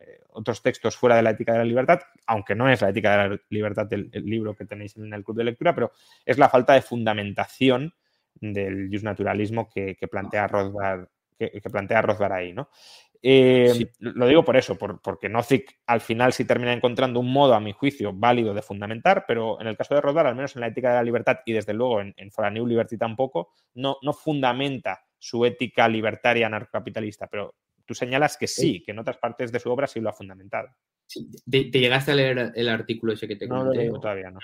[0.01, 3.11] eh, otros textos fuera de la ética de la libertad, aunque no es la ética
[3.11, 5.93] de la libertad el, libro que tenéis en el club de lectura, pero
[6.25, 7.93] es la falta de fundamentación
[8.35, 12.69] del justnaturalismo que, que plantea Rothbard, que, plantea Rothbard ahí, ¿no?
[13.21, 17.59] Eh, lo digo por eso, porque Nozick al final sí termina encontrando un modo, a
[17.59, 20.67] mi juicio, válido de fundamentar, pero en el caso de Rothbard, al menos en la
[20.67, 23.97] ética de la libertad y desde luego en, en For a New Liberty tampoco, no,
[24.01, 27.55] no fundamenta su ética libertaria anarcocapitalista, pero
[27.85, 30.69] tú señalas que sí, que en otras partes de su obra sí lo ha fundamentado.
[31.49, 33.89] ¿Te, llegaste a leer el artículo ese que te comenté?
[33.89, 34.39] No, todavía no.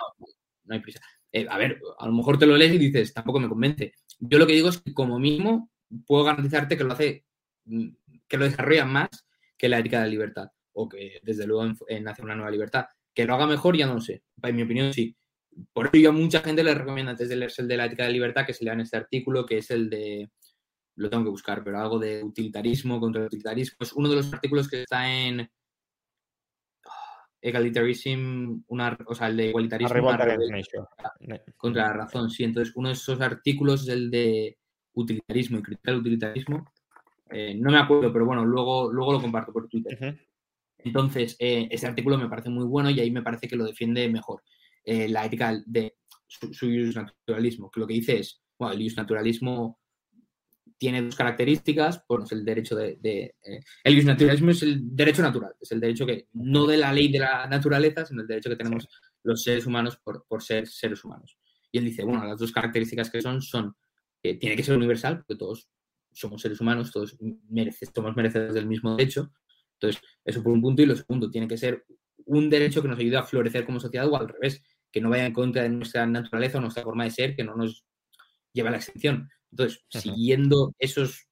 [0.66, 1.02] No, hay prisa.
[1.32, 3.94] Eh, a ver, a lo mejor te lo lees y dices, tampoco me convence.
[4.20, 5.70] Yo lo que digo es que como mínimo
[6.08, 7.26] puedo garantizarte que lo hace
[7.66, 7.90] mm,
[8.34, 9.10] que lo desarrollan más
[9.56, 12.88] que la ética de la libertad, o que desde luego en, Hacer una nueva libertad.
[13.14, 14.24] Que lo haga mejor, ya no lo sé.
[14.42, 15.16] En mi opinión, sí.
[15.72, 18.14] Por a mucha gente le recomiendo antes de leerse el de la ética de la
[18.14, 20.32] libertad que se lean este artículo, que es el de,
[20.96, 23.78] lo tengo que buscar, pero algo de utilitarismo contra el utilitarismo.
[23.82, 25.42] Es uno de los artículos que está en
[26.86, 29.94] ah, Egalitarism, una, o sea, el de igualitarismo
[31.56, 32.44] contra la razón, sí.
[32.46, 34.58] Entonces, uno de esos artículos es el de
[34.94, 36.73] utilitarismo y criticar el utilitarismo.
[37.34, 40.18] Eh, no me acuerdo, pero bueno, luego, luego lo comparto por Twitter.
[40.78, 44.08] Entonces, eh, ese artículo me parece muy bueno y ahí me parece que lo defiende
[44.10, 44.44] mejor.
[44.84, 45.96] Eh, la ética de
[46.28, 49.80] su, naturalismo, que lo que dice es, bueno, el naturalismo
[50.78, 53.00] tiene dos características, bueno, es el derecho de...
[53.84, 57.20] el naturalismo es el derecho natural, es el derecho que, no de la ley de
[57.20, 58.88] la naturaleza, sino el derecho que tenemos
[59.24, 61.38] los seres humanos por, por, ser seres humanos.
[61.72, 63.74] Y él dice, bueno, las dos características que son son
[64.22, 65.70] que tiene que ser universal, porque todos
[66.14, 67.18] somos seres humanos, todos
[67.94, 69.32] somos merecedores del mismo derecho.
[69.74, 70.82] Entonces, eso por un punto.
[70.82, 71.86] Y lo segundo, tiene que ser
[72.26, 75.26] un derecho que nos ayude a florecer como sociedad o al revés, que no vaya
[75.26, 77.86] en contra de nuestra naturaleza o nuestra forma de ser, que no nos
[78.54, 79.30] lleve a la extinción.
[79.52, 81.28] Entonces, siguiendo esos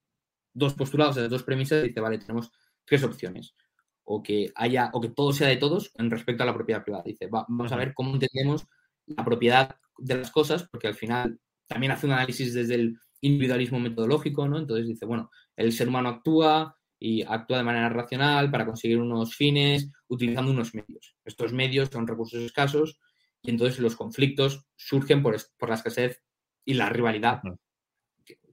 [0.54, 2.52] dos postulados, esas dos premisas, dice, vale, tenemos
[2.86, 3.56] tres opciones.
[4.04, 7.04] O que haya, o que todo sea de todos en respecto a la propiedad privada.
[7.06, 8.66] Dice, vamos a ver cómo entendemos
[9.06, 13.80] la propiedad de las cosas, porque al final también hace un análisis desde el individualismo
[13.80, 14.57] metodológico, ¿no?
[14.57, 19.36] Entonces dice, bueno, el ser humano actúa y actúa de manera racional para conseguir unos
[19.36, 21.15] fines utilizando unos medios.
[21.26, 22.99] Estos medios son recursos escasos
[23.41, 25.36] y entonces los conflictos surgen por,
[25.67, 26.22] la escasez
[26.65, 27.41] y la rivalidad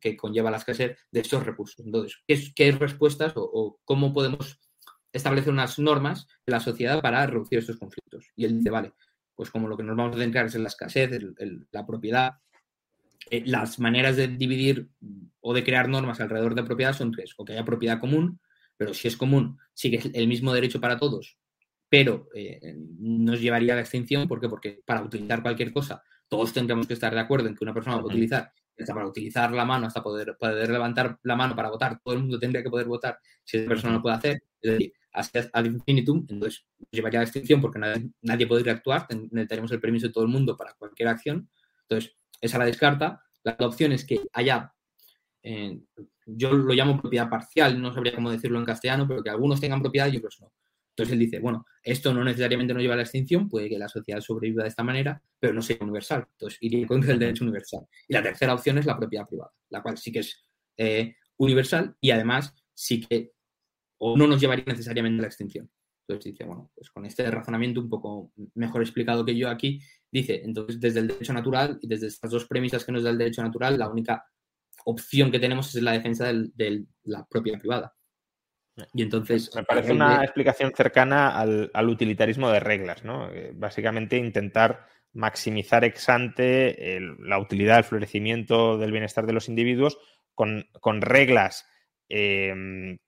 [0.00, 1.84] que, conlleva la escasez de estos recursos.
[1.84, 2.22] Entonces,
[2.54, 4.58] ¿qué, respuestas o, cómo podemos
[5.12, 8.30] establecer unas normas en la sociedad para reducir estos conflictos?
[8.34, 8.94] Y él dice, vale,
[9.34, 11.10] pues como lo que nos vamos a centrar es en la escasez,
[11.70, 12.32] la propiedad,
[13.30, 14.88] eh, las maneras de dividir
[15.40, 17.34] o de crear normas alrededor de propiedad son tres.
[17.36, 18.40] O que haya propiedad común,
[18.76, 21.38] pero si es común, sigue el mismo derecho para todos,
[21.88, 24.28] pero eh, nos llevaría a la extinción.
[24.28, 24.48] ¿Por qué?
[24.48, 27.96] Porque para utilizar cualquier cosa, todos tendríamos que estar de acuerdo en que una persona
[27.96, 31.70] va a utilizar, hasta para utilizar la mano, hasta poder, poder levantar la mano para
[31.70, 34.42] votar, todo el mundo tendría que poder votar si esa persona no puede hacer.
[34.60, 34.92] Es decir,
[35.52, 39.80] ad infinitum, entonces nos llevaría a la extinción porque nadie, nadie podría actuar, necesitaríamos el
[39.80, 41.48] permiso de todo el mundo para cualquier acción.
[41.88, 43.22] Entonces, esa la descarta.
[43.44, 44.72] La opción es que haya,
[45.42, 45.80] eh,
[46.26, 49.80] yo lo llamo propiedad parcial, no sabría cómo decirlo en castellano, pero que algunos tengan
[49.80, 50.52] propiedad y otros no.
[50.90, 53.88] Entonces él dice, bueno, esto no necesariamente nos lleva a la extinción, puede que la
[53.88, 56.26] sociedad sobreviva de esta manera, pero no sea universal.
[56.32, 57.86] Entonces iría contra el derecho universal.
[58.08, 60.42] Y la tercera opción es la propiedad privada, la cual sí que es
[60.76, 63.32] eh, universal y además sí que
[63.98, 65.70] o no nos llevaría necesariamente a la extinción.
[66.08, 69.78] Entonces dice, bueno, pues con este razonamiento un poco mejor explicado que yo aquí,
[70.10, 73.18] dice, entonces desde el derecho natural y desde estas dos premisas que nos da el
[73.18, 74.24] derecho natural, la única
[74.86, 77.94] opción que tenemos es la defensa de la propiedad privada.
[78.94, 79.54] Y entonces...
[79.54, 83.30] Me parece una explicación cercana al, utilitarismo de reglas, ¿no?
[83.30, 89.98] Eh, básicamente intentar maximizar ex ante la utilidad, el florecimiento del bienestar de los individuos
[90.34, 91.66] con, reglas
[92.08, 92.98] em,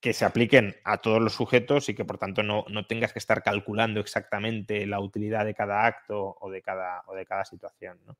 [0.00, 3.42] que se apliquen a todos los sujetos y que por tanto no, tengas que estar
[3.42, 7.98] calculando exactamente la utilidad de cada acto o de cada, o de cada situación.
[8.06, 8.16] ¿no?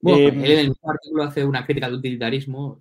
[0.00, 2.80] Bueno, em, él en el artículo hace una crítica al utilitarismo.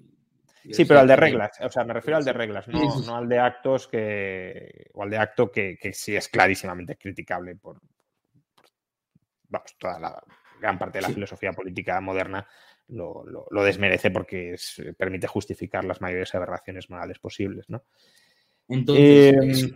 [0.69, 3.39] Sí, pero al de reglas, o sea, me refiero al de reglas, no, al de
[3.39, 4.91] actos que.
[4.93, 7.81] o al de acto que, sí es clarísimamente criticable por,
[9.49, 10.23] vamos, toda la
[10.59, 12.47] gran parte de la filosofía política moderna
[12.91, 14.55] lo, desmerece porque
[14.97, 17.83] permite justificar las mayores aberraciones morales posibles, ¿no?
[18.67, 19.73] Entonces,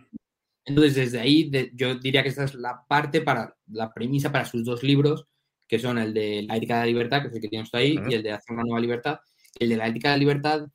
[0.65, 4.63] entonces desde ahí yo diría que esta es la parte para la premisa para sus
[4.63, 5.27] dos libros,
[5.67, 7.97] que son el de la ética de la libertad, que es el que tienes ahí,
[8.09, 9.19] y el de hacer una nueva libertad.
[9.59, 10.67] El de la ética de la libertad,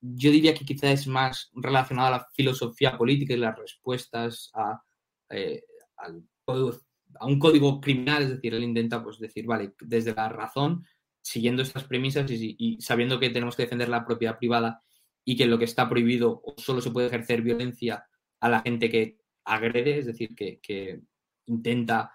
[0.00, 4.82] yo diría que quizá es más relacionado a la filosofía política y las respuestas a,
[5.30, 5.62] eh,
[5.96, 10.84] a un código criminal, es decir, él intenta pues decir, vale, desde la razón
[11.26, 14.84] siguiendo estas premisas y, sabiendo que tenemos que defender la propiedad privada
[15.24, 18.06] y que lo que está prohibido o solo se puede ejercer violencia
[18.38, 21.00] a la gente que agrede, es decir, que,
[21.46, 22.12] intenta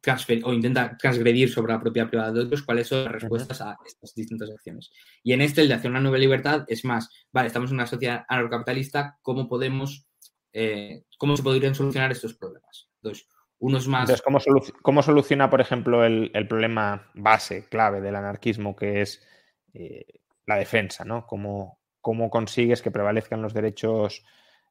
[0.00, 3.76] transferir o intenta transgredir sobre la propiedad privada de otros, cuáles son las respuestas a
[3.84, 4.92] estas distintas acciones.
[5.24, 7.88] Y en este, el de hacer una nueva libertad, es más, vale, estamos en una
[7.88, 10.06] sociedad anarcocapitalista, ¿cómo podemos,
[10.52, 12.88] eh, cómo se podrían solucionar estos problemas?
[13.02, 13.26] Entonces,
[13.60, 14.08] unos más.
[14.08, 19.26] Entonces, ¿cómo, soluciona, por ejemplo, el, problema base, clave del anarquismo, que es
[19.74, 20.06] eh,
[20.46, 21.26] la defensa, ¿no?
[21.26, 24.24] ¿Cómo, ¿Cómo consigues que prevalezcan los derechos,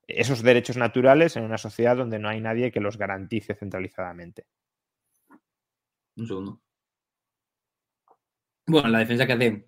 [0.07, 4.47] esos derechos naturales en una sociedad donde no hay nadie que los garantice centralizadamente?
[6.17, 6.61] Un segundo.
[8.65, 9.65] Bueno, la defensa que hace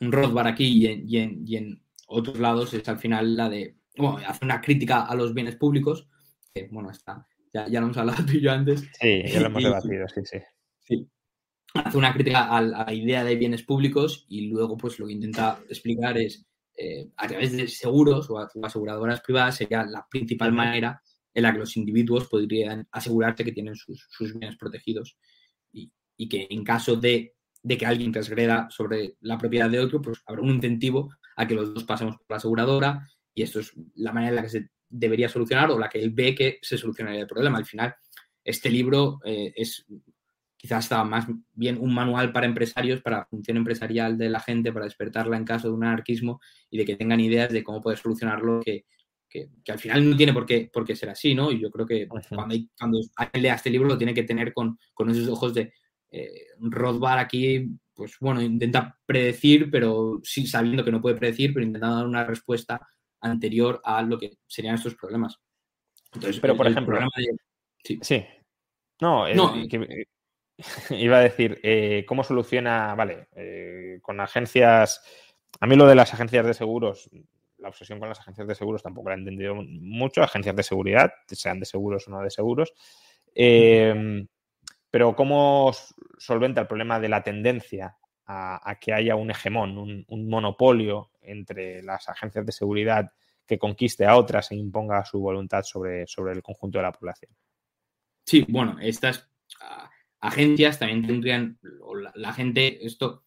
[0.00, 5.02] Rothbard aquí y en, otros lados es al final la de, bueno, hace una crítica
[5.04, 6.08] a los bienes públicos,
[6.52, 8.88] que, bueno, está ya, ya lo hemos hablado tú y yo antes.
[9.00, 10.38] Sí, ya lo hemos debatido, sí, sí.
[10.80, 11.08] Sí.
[11.74, 15.60] Hace una crítica a la idea de bienes públicos y luego pues lo que intenta
[15.68, 16.44] explicar es
[16.76, 21.00] eh, a través de seguros o aseguradoras privadas sería la principal manera
[21.32, 25.16] en la que los individuos podrían asegurarse que tienen sus, bienes protegidos
[25.72, 30.02] y, y, que en caso de, de, que alguien transgreda sobre la propiedad de otro,
[30.02, 33.72] pues habrá un incentivo a que los dos pasemos por la aseguradora y esto es
[33.94, 36.76] la manera en la que se debería solucionar o la que él ve que se
[36.76, 37.56] solucionaría el problema.
[37.56, 37.94] Al final,
[38.44, 39.86] este libro eh, es
[40.60, 44.72] quizás estaba más bien un manual para empresarios, para la función empresarial de la gente,
[44.72, 46.38] para despertarla en caso de un anarquismo
[46.68, 48.84] y de que tengan ideas de cómo poder solucionarlo, que,
[49.68, 51.50] al final no tiene por qué, por qué ser así, ¿no?
[51.50, 54.76] Y yo creo que cuando, cuando alguien lea este libro lo tiene que tener con,
[55.08, 55.72] esos ojos de
[56.10, 61.64] eh, Rothbard aquí, pues bueno, intenta predecir, pero sí sabiendo que no puede predecir, pero
[61.64, 62.86] intentando dar una respuesta
[63.20, 65.40] anterior a lo que serían estos problemas.
[66.12, 66.98] Entonces, pero por ejemplo,
[67.82, 68.26] sí.
[69.00, 69.34] No, eh,
[69.72, 70.04] eh,
[70.90, 73.28] iba a decir, eh, ¿cómo soluciona, vale,
[74.02, 75.02] con agencias,
[75.60, 77.08] a mí lo de las agencias de seguros,
[77.58, 81.12] la obsesión con las agencias de seguros tampoco la he entendido mucho, agencias de seguridad,
[81.28, 82.74] sean de seguros o no de seguros,
[84.90, 85.72] pero ¿cómo
[86.18, 87.96] solventa el problema de la tendencia
[88.26, 93.12] a, que haya un hegemón, un, monopolio entre las agencias de seguridad
[93.46, 97.32] que conquiste a otras e imponga su voluntad sobre, sobre el conjunto de la población.
[98.24, 99.28] Sí, bueno, estas
[99.60, 99.90] ah,
[100.20, 101.58] agencias también tendrían,
[102.14, 103.24] la, gente, esto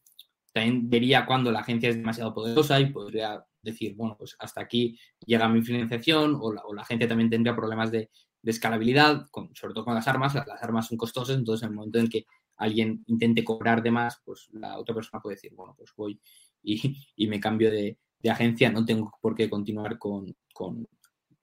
[0.53, 4.97] también vería cuando la agencia es demasiado poderosa y podría decir, bueno, pues hasta aquí
[5.25, 8.09] llega mi financiación o la, o agencia también tendría problemas de,
[8.45, 10.35] escalabilidad, sobre todo con las armas.
[10.35, 12.25] Las armas son costosas, entonces en el momento en que
[12.57, 16.19] alguien intente cobrar de más, pues la otra persona puede decir, bueno, pues voy
[16.63, 17.97] y, me cambio de,
[18.29, 20.35] agencia, no tengo por qué continuar con,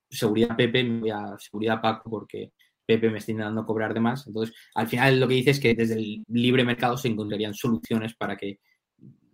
[0.08, 2.52] seguridad Pepe, me voy a seguridad Paco porque
[2.86, 4.26] Pepe me está intentando cobrar de más.
[4.26, 8.14] Entonces, al final lo que dice es que desde el libre mercado se encontrarían soluciones
[8.14, 8.60] para que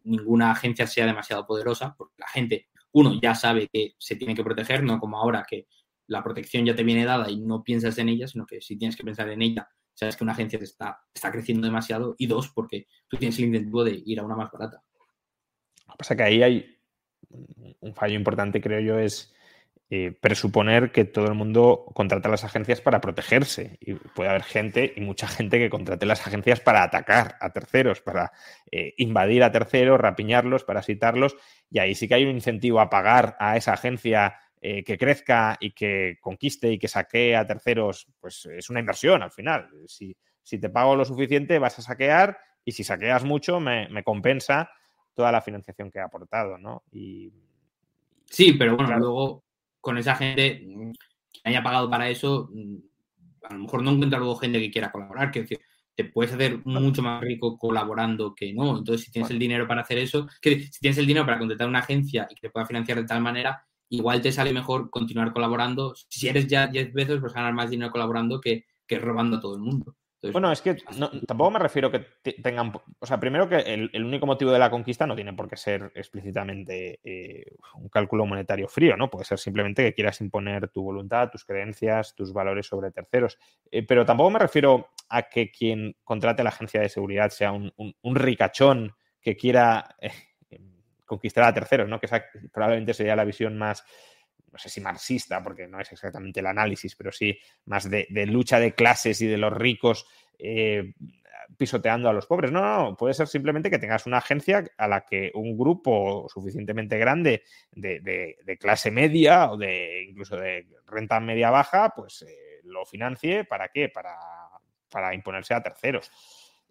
[0.04, 4.44] ninguna agencia sea demasiado poderosa, porque la gente, uno, ya sabe que se tiene que
[4.44, 5.66] proteger, no como ahora que
[6.08, 8.96] la protección ya te viene dada y no piensas en ella, sino que si tienes
[8.96, 12.86] que pensar en ella, sabes que una agencia está, está creciendo demasiado, y dos, porque
[13.08, 14.82] tú tienes el incentivo de ir a una más barata.
[15.86, 16.78] Lo que pasa es que ahí hay
[17.80, 19.34] un fallo importante, creo yo, es
[19.88, 23.78] eh, presuponer que todo el mundo contrata las agencias para protegerse.
[23.80, 28.00] Y puede haber gente, y mucha gente, que contrate las agencias para atacar a terceros,
[28.00, 28.32] para
[28.70, 31.36] eh, invadir a terceros, rapiñarlos, parasitarlos.
[31.70, 35.56] Y ahí sí que hay un incentivo a pagar a esa agencia eh, que crezca
[35.60, 39.68] y que conquiste y que saquee a terceros, pues es una inversión al final.
[39.86, 40.16] Si,
[40.58, 44.70] te pago lo suficiente, vas a saquear y si saqueas mucho, me, compensa
[45.16, 46.84] toda la financiación que he aportado, ¿no?
[46.92, 47.32] Y,
[48.26, 49.44] sí, pero bueno, luego
[49.80, 50.60] con esa gente
[51.32, 52.76] que haya pagado para eso, mm,
[53.44, 55.58] a lo mejor no encuentra luego gente que quiera colaborar, que decir,
[55.94, 58.78] te puedes hacer mucho más rico colaborando que no.
[58.78, 61.66] Entonces, si tienes el dinero para hacer eso, que si tienes el dinero para contratar
[61.66, 65.32] una agencia y que te pueda financiar de tal manera, igual te sale mejor continuar
[65.32, 65.94] colaborando.
[66.08, 69.54] Si eres ya 10 veces, pues ganar más dinero colaborando que, que robando a todo
[69.54, 69.96] el mundo.
[70.32, 70.76] Bueno, es que
[71.26, 72.00] tampoco me refiero que
[72.42, 72.72] tengan.
[72.98, 75.92] O sea, primero que el, único motivo de la conquista no tiene por qué ser
[75.94, 79.10] explícitamente eh, un cálculo monetario frío, ¿no?
[79.10, 83.38] Puede ser simplemente que quieras imponer tu voluntad, tus creencias, tus valores sobre terceros.
[83.70, 87.72] Eh, pero tampoco me refiero a que quien contrate la agencia de seguridad sea un,
[88.02, 90.12] ricachón que quiera eh,
[91.04, 92.00] conquistar a terceros, ¿no?
[92.00, 93.84] Que esa probablemente sería la visión más,
[94.56, 98.58] no sé si marxista, porque no es exactamente el análisis, pero sí más de, lucha
[98.58, 100.06] de clases y de los ricos
[100.38, 100.94] eh,
[101.58, 102.50] pisoteando a los pobres.
[102.50, 106.96] No, no, puede ser simplemente que tengas una agencia a la que un grupo suficientemente
[106.96, 107.42] grande
[107.72, 113.44] de, clase media o de incluso de renta media baja, pues eh, lo financie.
[113.44, 113.90] ¿Para qué?
[113.90, 114.16] Para,
[114.90, 116.10] para imponerse a terceros.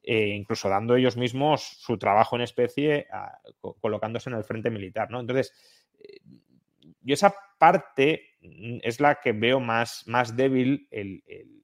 [0.02, 3.06] Eh, incluso dando ellos mismos su trabajo en especie,
[3.80, 5.20] colocándose en el frente militar, ¿no?
[5.20, 5.54] Entonces,
[7.06, 10.88] yo esa parte mm, es la que veo más, más débil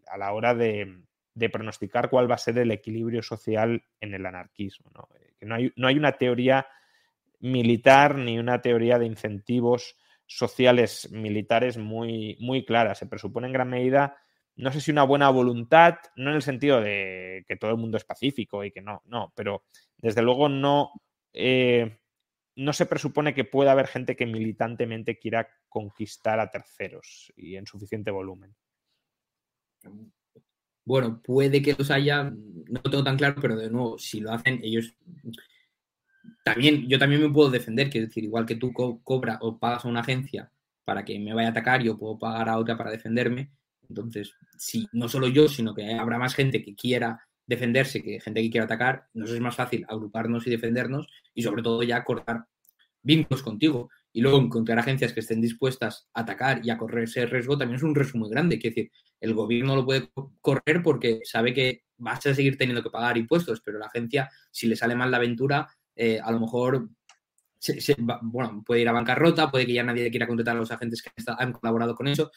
[0.07, 1.03] a la hora de,
[1.51, 4.91] pronosticar cuál va a ser el equilibrio social en el anarquismo.
[4.93, 5.07] ¿no?
[5.15, 6.67] Eh, que no hay, no hay una teoría
[7.39, 12.95] militar ni una teoría de incentivos sociales militares muy, muy clara.
[12.95, 14.17] Se presupone en gran medida
[14.55, 17.97] no sé si una buena voluntad, no en el sentido de que todo el mundo
[17.97, 19.63] es pacífico y que no, no, pero
[19.97, 20.91] desde luego no,
[21.33, 21.99] eh,
[22.55, 27.65] no se presupone que pueda haber gente que militantemente quiera conquistar a terceros y en
[27.65, 28.55] suficiente volumen.
[30.83, 34.59] Bueno, puede que los haya, no tengo tan claro, pero de nuevo, si lo hacen,
[34.63, 34.93] ellos
[36.43, 39.87] también, yo también me puedo defender, quiero decir, igual que tú cobras o pagas a
[39.87, 40.51] una agencia
[40.83, 43.51] para que me vaya a atacar, yo puedo pagar a otra para defenderme
[43.91, 48.41] entonces, si no solo yo, sino que habrá más gente que quiera defenderse que gente
[48.41, 52.45] que quiera atacar, nos es más fácil agruparnos y defendernos y sobre todo ya cortar
[53.03, 53.89] vínculos contigo.
[54.13, 57.77] Y luego encontrar agencias que estén dispuestas a atacar y a correr ese riesgo también
[57.77, 58.55] es un riesgo muy grande.
[58.55, 60.09] Es decir, el gobierno lo puede
[60.41, 64.67] correr porque sabe que vas a seguir teniendo que pagar impuestos, pero la agencia, si
[64.67, 66.89] le sale mal la aventura, eh, a lo mejor
[68.21, 71.11] bueno, puede ir a bancarrota, puede que ya nadie quiera contratar a los agentes que
[71.37, 72.31] han colaborado con eso.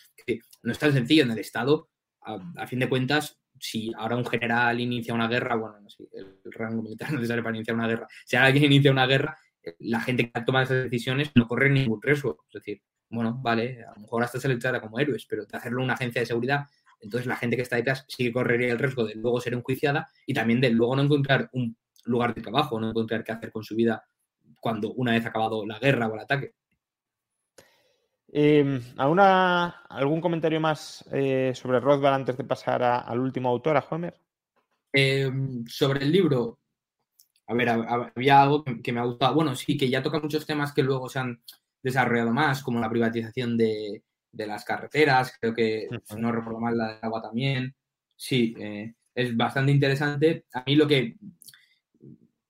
[0.63, 1.89] No es tan sencillo en el Estado.
[2.21, 6.39] A, fin de cuentas, si ahora un general inicia una guerra, bueno, no sé, el,
[6.53, 8.09] rango militar no necesario para iniciar una guerra.
[8.25, 9.37] Si alguien inicia una guerra,
[9.79, 12.45] la gente que toma esas decisiones no corre ningún riesgo.
[12.49, 15.57] Es decir, bueno, vale, a lo mejor hasta se le trata como héroes, pero de
[15.57, 16.67] hacerlo una agencia de seguridad,
[17.01, 20.09] entonces la gente que está detrás sí que correría el riesgo de luego ser enjuiciada
[20.27, 23.63] y también de luego no encontrar un lugar de trabajo, no encontrar qué hacer con
[23.63, 24.05] su vida
[24.61, 26.55] cuando una vez acabado la guerra o el ataque.
[28.37, 34.21] Em, ¿Algún comentario más eh, sobre Rothbard antes de pasar al último autor, a Homer?
[34.93, 36.59] Em, sobre el libro,
[37.47, 39.37] a ver, había algo que, me ha gustado.
[39.37, 41.41] Bueno, sí, que ya toca muchos temas que luego se han
[41.81, 46.99] desarrollado más, como la privatización de, las carreteras, creo que, no recuerdo mal, la de
[47.03, 47.73] agua también.
[48.17, 50.47] Sí, eh, es bastante interesante.
[50.55, 51.15] A mí lo que,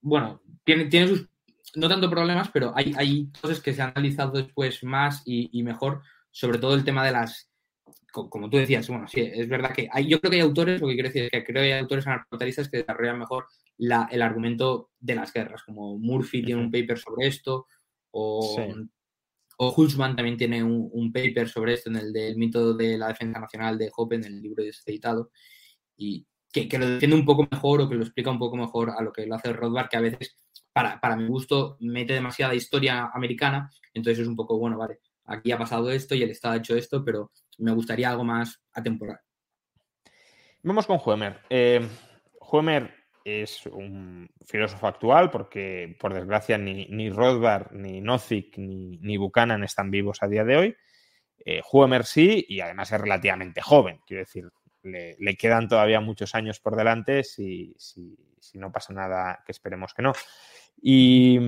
[0.00, 1.28] bueno, tiene, tiene sus,
[1.76, 6.02] no tanto problemas, pero hay, hay cosas que se han analizado después más y, mejor,
[6.30, 7.50] sobre todo el tema de las,
[8.12, 10.88] como tú decías, bueno, sí, es verdad que hay, yo creo que hay autores, lo
[10.88, 13.46] que quiero decir es que creo que hay autores anarcocapitalistas que desarrollan mejor
[13.76, 17.66] la, el argumento de las guerras, como Murphy tiene un paper sobre esto,
[18.12, 18.56] o,
[19.56, 23.40] o Hulsman también tiene un, paper sobre esto en el del mito de la defensa
[23.40, 25.30] nacional de Hoppe, en el libro editado,
[25.96, 28.90] y que, que, lo defiende un poco mejor o que lo explica un poco mejor
[28.90, 30.36] a lo que lo hace Rothbard, que a veces,
[30.74, 35.52] para, para mi gusto, mete demasiada historia americana, entonces es un poco, bueno, vale, aquí
[35.52, 39.20] ha pasado esto y el Estado ha hecho esto, pero me gustaría algo más atemporal.
[40.62, 41.40] Vamos con Huemer.
[41.48, 41.86] Eh,
[42.40, 42.92] Huemer
[43.24, 49.62] es un filósofo actual porque, por desgracia, ni, ni Rothbard, ni Nozick, ni, ni, Buchanan
[49.62, 50.76] están vivos a día de hoy.
[51.44, 54.00] Eh, Huemer sí, y además es relativamente joven.
[54.06, 54.50] Quiero decir,
[54.84, 57.74] le, quedan todavía muchos años por delante si,
[58.54, 60.12] no pasa nada, que esperemos que no.
[60.86, 61.38] Y,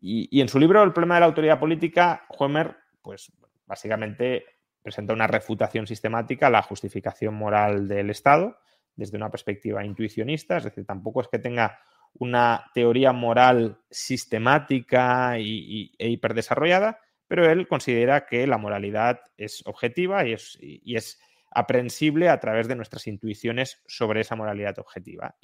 [0.00, 3.30] en su libro El problema de la autoridad política, Huemer, pues
[3.66, 4.46] básicamente
[4.80, 8.56] presenta una refutación sistemática a la justificación moral del Estado
[8.94, 11.78] desde una perspectiva intuicionista, es decir, tampoco es que tenga
[12.14, 20.26] una teoría moral sistemática y, e hiperdesarrollada, pero él considera que la moralidad es objetiva
[20.26, 25.36] y es, y es aprehensible a través de nuestras intuiciones sobre esa moralidad objetiva.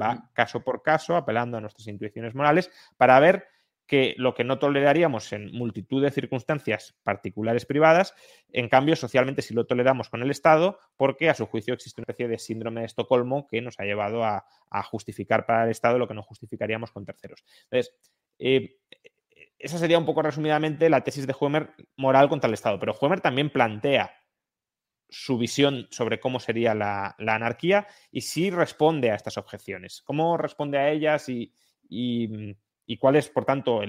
[0.00, 3.46] Va caso por caso apelando a nuestras intuiciones morales para ver
[3.86, 8.14] que lo que no toleraríamos en multitud de circunstancias particulares privadas,
[8.50, 12.04] en cambio, socialmente sí lo toleramos con el Estado, porque a su juicio existe una
[12.04, 14.46] especie de síndrome de Estocolmo que nos ha llevado a,
[14.84, 17.44] justificar para el Estado lo que no justificaríamos con terceros.
[17.64, 17.94] Entonces,
[18.38, 18.78] eh,
[19.58, 23.20] esa sería un poco resumidamente la tesis de Huemer moral contra el Estado, pero Huemer
[23.20, 24.10] también plantea
[25.12, 30.02] su visión sobre cómo sería la, anarquía y sí responde a estas objeciones.
[30.04, 31.52] ¿Cómo responde a ellas y,
[31.88, 33.82] y cuál es, por tanto,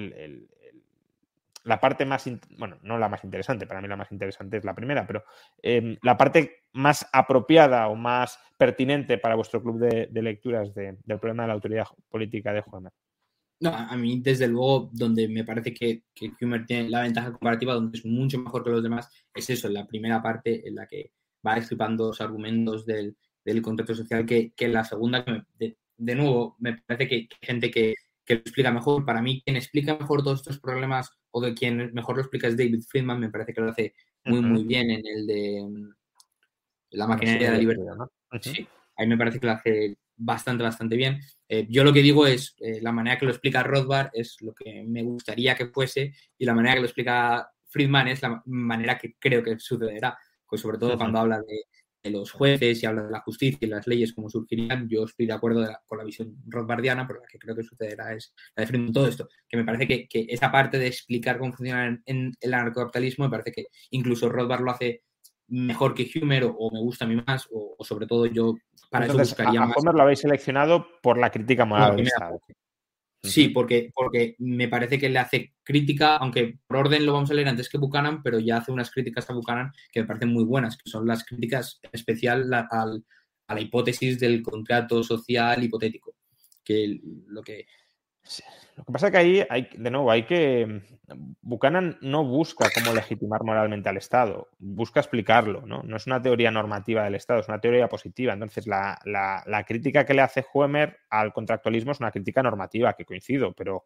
[1.63, 4.75] la parte más, bueno, no la más interesante, para mí la más interesante es la
[4.75, 5.23] primera, pero
[5.61, 11.43] em, la parte más apropiada o más pertinente para vuestro club de, lecturas del problema
[11.43, 12.91] de la autoridad política de Huemer.
[13.59, 17.73] No, a mí, desde luego, donde me parece que, que Humer tiene la ventaja comparativa,
[17.73, 20.85] donde es mucho mejor que los demás, es eso, en la primera parte en la
[20.85, 21.11] que
[21.45, 25.23] va destripando los argumentos del, del contrato social, que, que la segunda,
[25.57, 27.95] de, de, nuevo, me parece que gente que,
[28.25, 29.05] que lo explica mejor.
[29.05, 32.57] Para mí, quien explica mejor todos estos problemas o de quien mejor lo explica es
[32.57, 33.93] David Friedman, me parece que lo hace
[34.25, 35.93] muy, muy bien en el de mm,
[36.91, 37.95] la maquinaria de la libertad.
[38.41, 41.19] Sí, ahí me parece que lo hace bastante, bastante bien.
[41.47, 44.53] Eh, yo lo que digo es, eh, la manera que lo explica Rothbard es lo
[44.53, 48.97] que me gustaría que fuese y la manera que lo explica Friedman es la manera
[48.97, 50.17] que creo que sucederá.
[50.47, 51.65] Pues sobre todo cuando habla de
[52.11, 55.33] los jueces y habla de la justicia y las leyes como surgirían, yo estoy de
[55.33, 59.07] acuerdo con la visión rothbardiana, pero la que creo que sucederá es la de todo
[59.07, 63.31] esto, que me parece que, esa parte de explicar cómo funciona en, el anarcocapitalismo, me
[63.31, 65.03] parece que incluso Rothbard lo hace
[65.47, 68.55] mejor que Humer o, me gusta a mí más, o, sobre todo yo
[68.89, 72.03] para eso buscaría a, a lo habéis seleccionado por la crítica moral
[73.25, 77.33] Sí, porque, porque me parece que le hace crítica, aunque por orden lo vamos a
[77.33, 80.43] leer antes que Buchanan, pero ya hace unas críticas a Buchanan que me parecen muy
[80.43, 86.15] buenas, que son las críticas especial a, a la hipótesis del contrato social hipotético,
[86.65, 87.65] que lo que
[88.75, 90.81] lo que pasa es que ahí, hay, de nuevo, hay que.
[91.41, 95.83] Buchanan no busca cómo legitimar moralmente al Estado, busca explicarlo, ¿no?
[95.83, 98.33] No es una teoría normativa del Estado, es una teoría positiva.
[98.33, 103.53] Entonces, la, crítica que le hace Huemer al contractualismo es una crítica normativa, que coincido,
[103.53, 103.85] pero,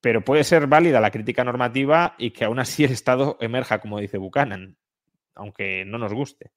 [0.00, 3.98] pero puede ser válida la crítica normativa y que aún así el Estado emerja, como
[3.98, 4.78] dice Buchanan,
[5.34, 6.52] aunque no nos guste.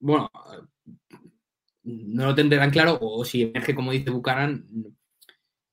[0.00, 0.30] Bueno,
[1.84, 4.66] no lo tendrán claro, o si emerge como dice Buchanan,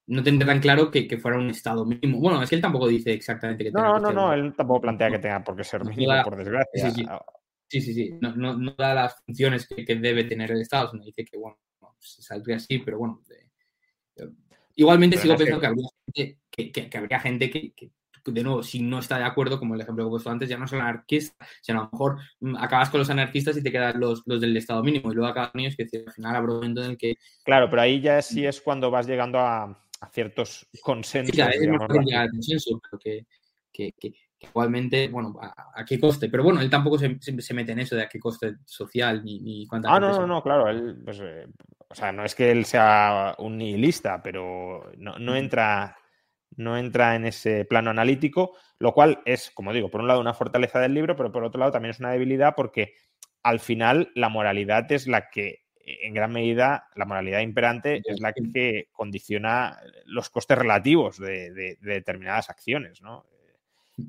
[0.07, 2.19] no tendrán claro que, fuera un estado mínimo.
[2.19, 5.09] Bueno, es que él tampoco dice exactamente que tenga No, no, no, él tampoco plantea
[5.09, 6.91] que tenga por qué ser mínimo, por desgracia.
[7.67, 8.17] Sí, sí, sí.
[8.19, 11.57] No, da las funciones que, debe tener el Estado, sino dice que, bueno,
[11.99, 13.21] se saldría así, pero bueno.
[14.75, 16.39] igualmente sigo pensando que, habría gente,
[16.89, 17.91] que, habría gente que,
[18.25, 20.57] de nuevo, si no está de acuerdo, como el ejemplo que he puesto antes, ya
[20.57, 23.99] no son anarquistas, sino a lo mejor mm, acabas con los anarquistas y te quedan
[23.99, 26.83] los, del Estado mínimo y luego acabas con ellos, que al final habrá un momento
[26.83, 27.15] en el que...
[27.43, 29.77] Claro, pero ahí ya sí es cuando vas llegando a,
[30.11, 31.35] ciertos consensos.
[31.35, 32.99] Sí, es mejor llegar consenso, pero
[33.71, 33.95] que,
[34.39, 36.29] igualmente, bueno, a, qué coste.
[36.29, 37.09] Pero bueno, él tampoco se,
[37.53, 40.69] mete en eso de a qué coste social ni, ni Ah, no, no, no, claro.
[40.69, 41.45] Él, pues, eh,
[41.87, 45.95] o sea, no es que él sea un nihilista, pero no, no entra
[46.57, 50.33] no entra en ese plano analítico, lo cual es, como digo, por un lado una
[50.33, 52.93] fortaleza del libro, pero por otro lado también es una debilidad porque
[53.43, 58.33] al final la moralidad es la que en gran medida la moralidad imperante es la
[58.33, 63.01] que condiciona los costes relativos de, determinadas acciones.
[63.01, 63.25] ¿no?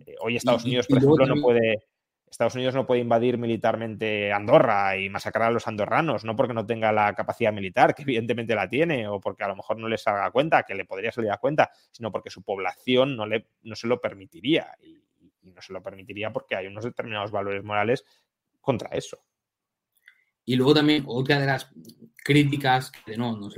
[0.06, 1.84] Eh, hoy Estados Unidos, por ejemplo, no puede,
[2.32, 6.64] Estados Unidos no puede invadir militarmente Andorra y masacrar a los andorranos, no porque no
[6.64, 10.02] tenga la capacidad militar, que evidentemente la tiene, o porque a lo mejor no les
[10.02, 13.48] salga a cuenta, que le podría salir a cuenta, sino porque su población no, le,
[13.64, 14.74] no se lo permitiría.
[14.82, 14.98] Y,
[15.42, 18.04] no se lo permitiría porque hay unos determinados valores morales
[18.60, 19.18] contra eso.
[20.44, 21.68] Y luego también otra de las
[22.16, 23.50] críticas, que no, no,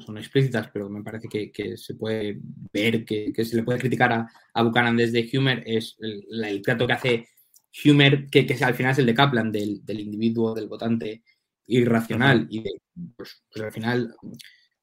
[0.00, 2.38] son explícitas, pero me parece que, se puede
[2.72, 6.92] ver, que, se le puede criticar a, a Buchanan desde Humer, es el, trato que
[6.92, 7.28] hace
[7.84, 11.22] Humer, que, que, al final es el de Kaplan, del, individuo, del votante
[11.66, 12.46] irracional.
[12.50, 12.70] Y de,
[13.16, 14.14] pues, pues, al final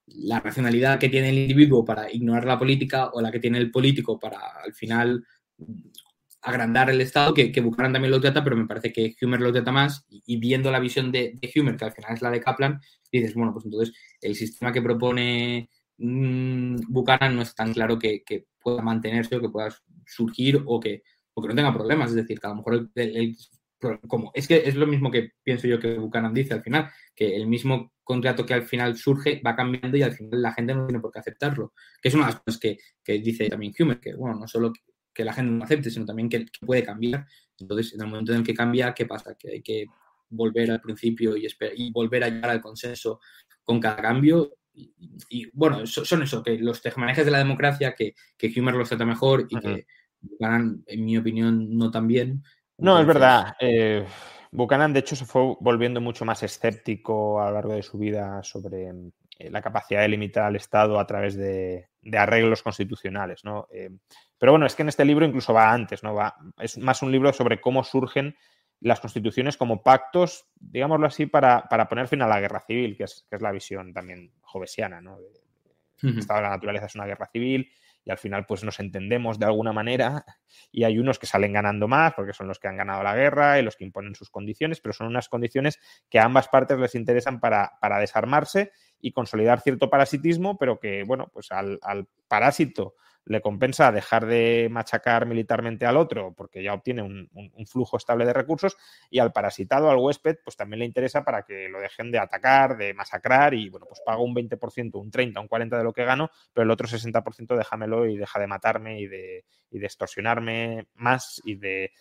[0.06, 3.70] la racionalidad que tiene el individuo para ignorar la política o la que tiene el
[3.70, 5.24] político para al final
[6.42, 9.52] agrandar el Estado, que, que Buchanan también lo trata, pero me parece que Humer lo
[9.52, 12.40] trata más, y, viendo la visión de, de, Humer, que al final es la de
[12.40, 12.80] Kaplan,
[13.12, 18.24] dices, bueno, pues entonces el sistema que propone mmm, Buchanan no es tan claro que,
[18.60, 19.74] pueda mantenerse o que pueda
[20.06, 21.02] surgir o que,
[21.34, 23.36] o que no tenga problemas, es decir, que a lo mejor el,
[24.06, 27.36] como es que es lo mismo que pienso yo que Buchanan dice al final, que
[27.36, 30.86] el mismo contrato que al final surge va cambiando y al final la gente no
[30.86, 34.00] tiene por qué aceptarlo, que es una de las cosas que, que dice también Humer,
[34.00, 34.72] que bueno, no solo
[35.12, 37.26] que la gente no acepte, sino también que, puede cambiar.
[37.58, 39.34] Entonces, en el momento en el que cambia, ¿qué pasa?
[39.38, 39.86] Que hay que
[40.28, 43.20] volver al principio y, y volver a llegar al consenso
[43.62, 44.54] con cada cambio.
[44.74, 49.04] Y, bueno, son eso, que los tejemanejes de la democracia, que, que Humer los trata
[49.04, 49.86] mejor y que
[50.22, 52.42] Buchanan, en mi opinión, no tan bien.
[52.78, 53.54] No, es verdad.
[53.60, 54.06] Eh,
[54.50, 58.42] Buchanan, de hecho, se fue volviendo mucho más escéptico a lo largo de su vida
[58.42, 58.90] sobre
[59.38, 63.44] eh, la capacidad de limitar al Estado a través de, arreglos constitucionales.
[63.44, 63.66] ¿no?
[63.72, 63.90] Eh,
[64.38, 66.14] pero bueno, es que en este libro incluso va antes, ¿no?
[66.14, 68.36] Va, es más un libro sobre cómo surgen
[68.80, 73.24] las constituciones como pactos, digámoslo así, para, poner fin a la guerra civil, que es,
[73.30, 75.00] la visión también jovesiana.
[75.00, 75.18] ¿no?
[76.02, 77.70] El estado de la naturaleza es una guerra civil
[78.04, 80.24] y al final pues nos entendemos de alguna manera
[80.70, 83.58] y hay unos que salen ganando más porque son los que han ganado la guerra
[83.58, 85.78] y los que imponen sus condiciones, pero son unas condiciones
[86.08, 88.72] que a ambas partes les interesan para, para desarmarse
[89.02, 92.94] y consolidar cierto parasitismo, pero que, bueno, pues al, al parásito
[93.24, 97.28] le compensa dejar de machacar militarmente al otro porque ya obtiene un,
[97.66, 98.76] flujo estable de recursos
[99.08, 102.76] y al parasitado, al huésped, pues también le interesa para que lo dejen de atacar,
[102.76, 106.04] de masacrar y bueno, pues pago un 20%, un 30, un 40 de lo que
[106.04, 110.88] gano, pero el otro 60% déjamelo y deja de matarme y de, y de extorsionarme
[110.94, 111.92] más y de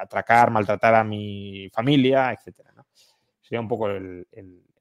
[0.00, 2.72] atracar, maltratar a mi familia, etcétera.
[3.40, 4.26] Sería un poco el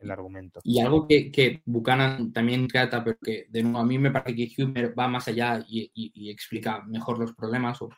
[0.10, 0.60] argumento.
[0.64, 4.36] Y algo que, que, Buchanan también trata, pero que de nuevo a mí me parece
[4.36, 7.82] que Humer va más allá y, explica mejor los problemas.
[7.82, 7.90] O,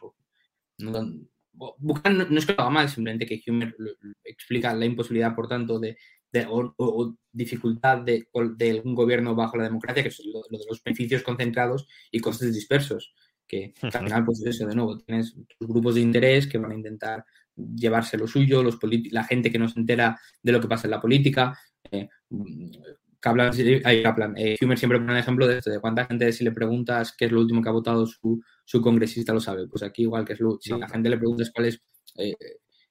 [1.77, 3.75] Buchanan no, es que lo haga mal, simplemente que Humer
[4.23, 5.97] explica la imposibilidad, por tanto, de,
[6.47, 11.23] o, dificultad de, de, un gobierno bajo la democracia, que es lo, de los beneficios
[11.23, 13.13] concentrados y costes dispersos.
[13.47, 16.75] Que, al final, pues eso, de nuevo, tienes tus grupos de interés que van a
[16.75, 17.25] intentar
[17.75, 18.77] llevarse lo suyo, los
[19.11, 21.57] la gente que no se entera de lo que pasa en la política,
[22.31, 26.51] eh, Kaplan, eh, Humer siempre pone un ejemplo de esto, de cuánta gente si le
[26.51, 29.67] preguntas qué es lo último que ha votado su, su congresista lo sabe.
[29.67, 31.81] Pues aquí igual que es lo, si a la gente le preguntas cuál es
[32.17, 32.35] eh,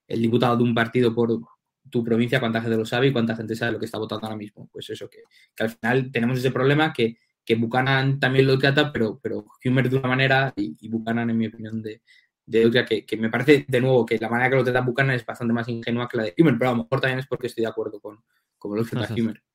[0.06, 1.38] el diputado de un partido por
[1.90, 4.36] tu provincia, cuánta gente lo sabe y cuánta gente sabe lo que está votando ahora
[4.36, 4.68] mismo.
[4.70, 5.22] Pues eso, que,
[5.62, 9.96] al final tenemos ese problema que, que Buchanan también lo trata, pero, pero Humer de
[9.96, 12.02] una manera y, Buchanan, en mi opinión, de,
[12.44, 15.16] de otra, que, que, me parece de nuevo que la manera que lo trata Buchanan
[15.16, 17.46] es bastante más ingenua que la de Humer, pero a lo mejor también es porque
[17.46, 18.18] estoy de acuerdo con,
[18.58, 18.84] como lo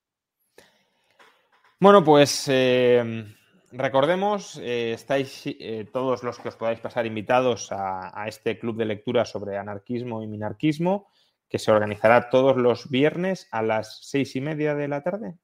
[1.79, 3.25] Bueno, pues eh,
[3.73, 8.85] recordemos, eh, estáis eh, todos los que os podáis pasar invitados a, este club de
[8.85, 11.09] lectura sobre anarquismo y minarquismo,
[11.49, 15.35] que se organizará todos los viernes a las seis y media de la tarde.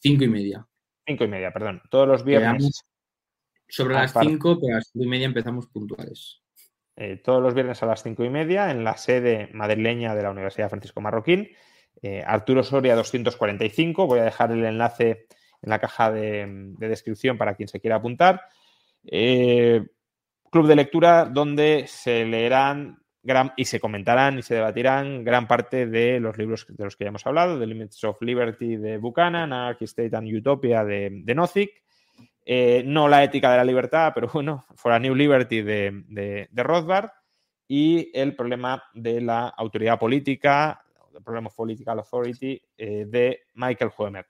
[0.00, 0.66] Cinco y media.
[1.06, 1.80] Cinco y media, perdón.
[1.88, 2.84] Todos los viernes.
[3.68, 6.42] sobre las cinco, pero a las cinco y media empezamos puntuales.
[7.22, 10.68] todos los viernes a las cinco y media en la sede madrileña de la Universidad
[10.68, 11.48] Francisco Marroquín
[12.02, 14.06] eh, Arturo Soria 245.
[14.06, 15.26] Voy a dejar el enlace
[15.62, 18.42] en la caja de, descripción para quien se quiera apuntar.
[19.04, 19.84] Eh,
[20.50, 22.98] club de lectura donde se leerán
[23.56, 27.08] y se comentarán y se debatirán gran parte de los libros de los que ya
[27.08, 31.82] hemos hablado, The Limits of Liberty de Buchanan, Anarchy State and Utopia de, Nozick,
[32.44, 36.62] eh, no la ética de la libertad, pero bueno, For a New Liberty de, de
[36.62, 37.10] Rothbard
[37.66, 40.85] y el problema de la autoridad política
[41.16, 44.26] The Problem of Political Authority, eh, de Michael Huemer.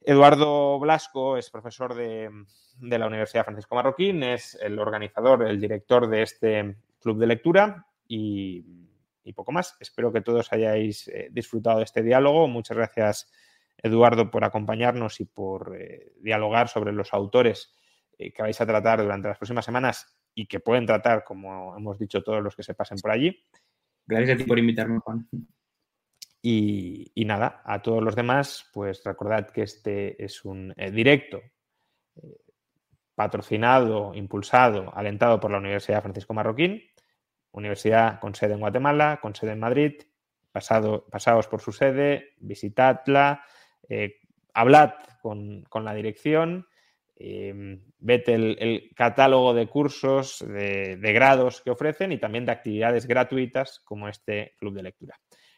[0.00, 2.30] Eduardo Blasco es profesor de,
[2.80, 8.64] la Universidad Francisco Marroquín, es el organizador, el director de este club de lectura y,
[9.34, 9.76] poco más.
[9.80, 12.48] Espero que todos hayáis eh, disfrutado de este diálogo.
[12.48, 13.30] Muchas gracias,
[13.76, 17.74] Eduardo, por acompañarnos y por eh, dialogar sobre los autores
[18.18, 22.22] que vais a tratar durante las próximas semanas y que pueden tratar, como hemos dicho,
[22.22, 23.36] todos los que se pasen por allí.
[24.06, 25.28] Gracias a ti por invitarme, Juan.
[26.44, 31.40] Y, nada, a todos los demás, pues recordad que este es un eh, directo
[33.14, 36.82] patrocinado, impulsado, alentado por la Universidad Francisco Marroquín,
[37.52, 40.02] universidad con sede en Guatemala, con sede en Madrid.
[40.50, 43.44] Pasado, pasaos por su sede, visitadla,
[43.88, 44.16] eh,
[44.52, 46.66] hablad con, la dirección,
[47.16, 53.80] eh, vete el, catálogo de cursos, de grados que ofrecen y también de actividades gratuitas
[53.80, 55.18] como este club de lectura.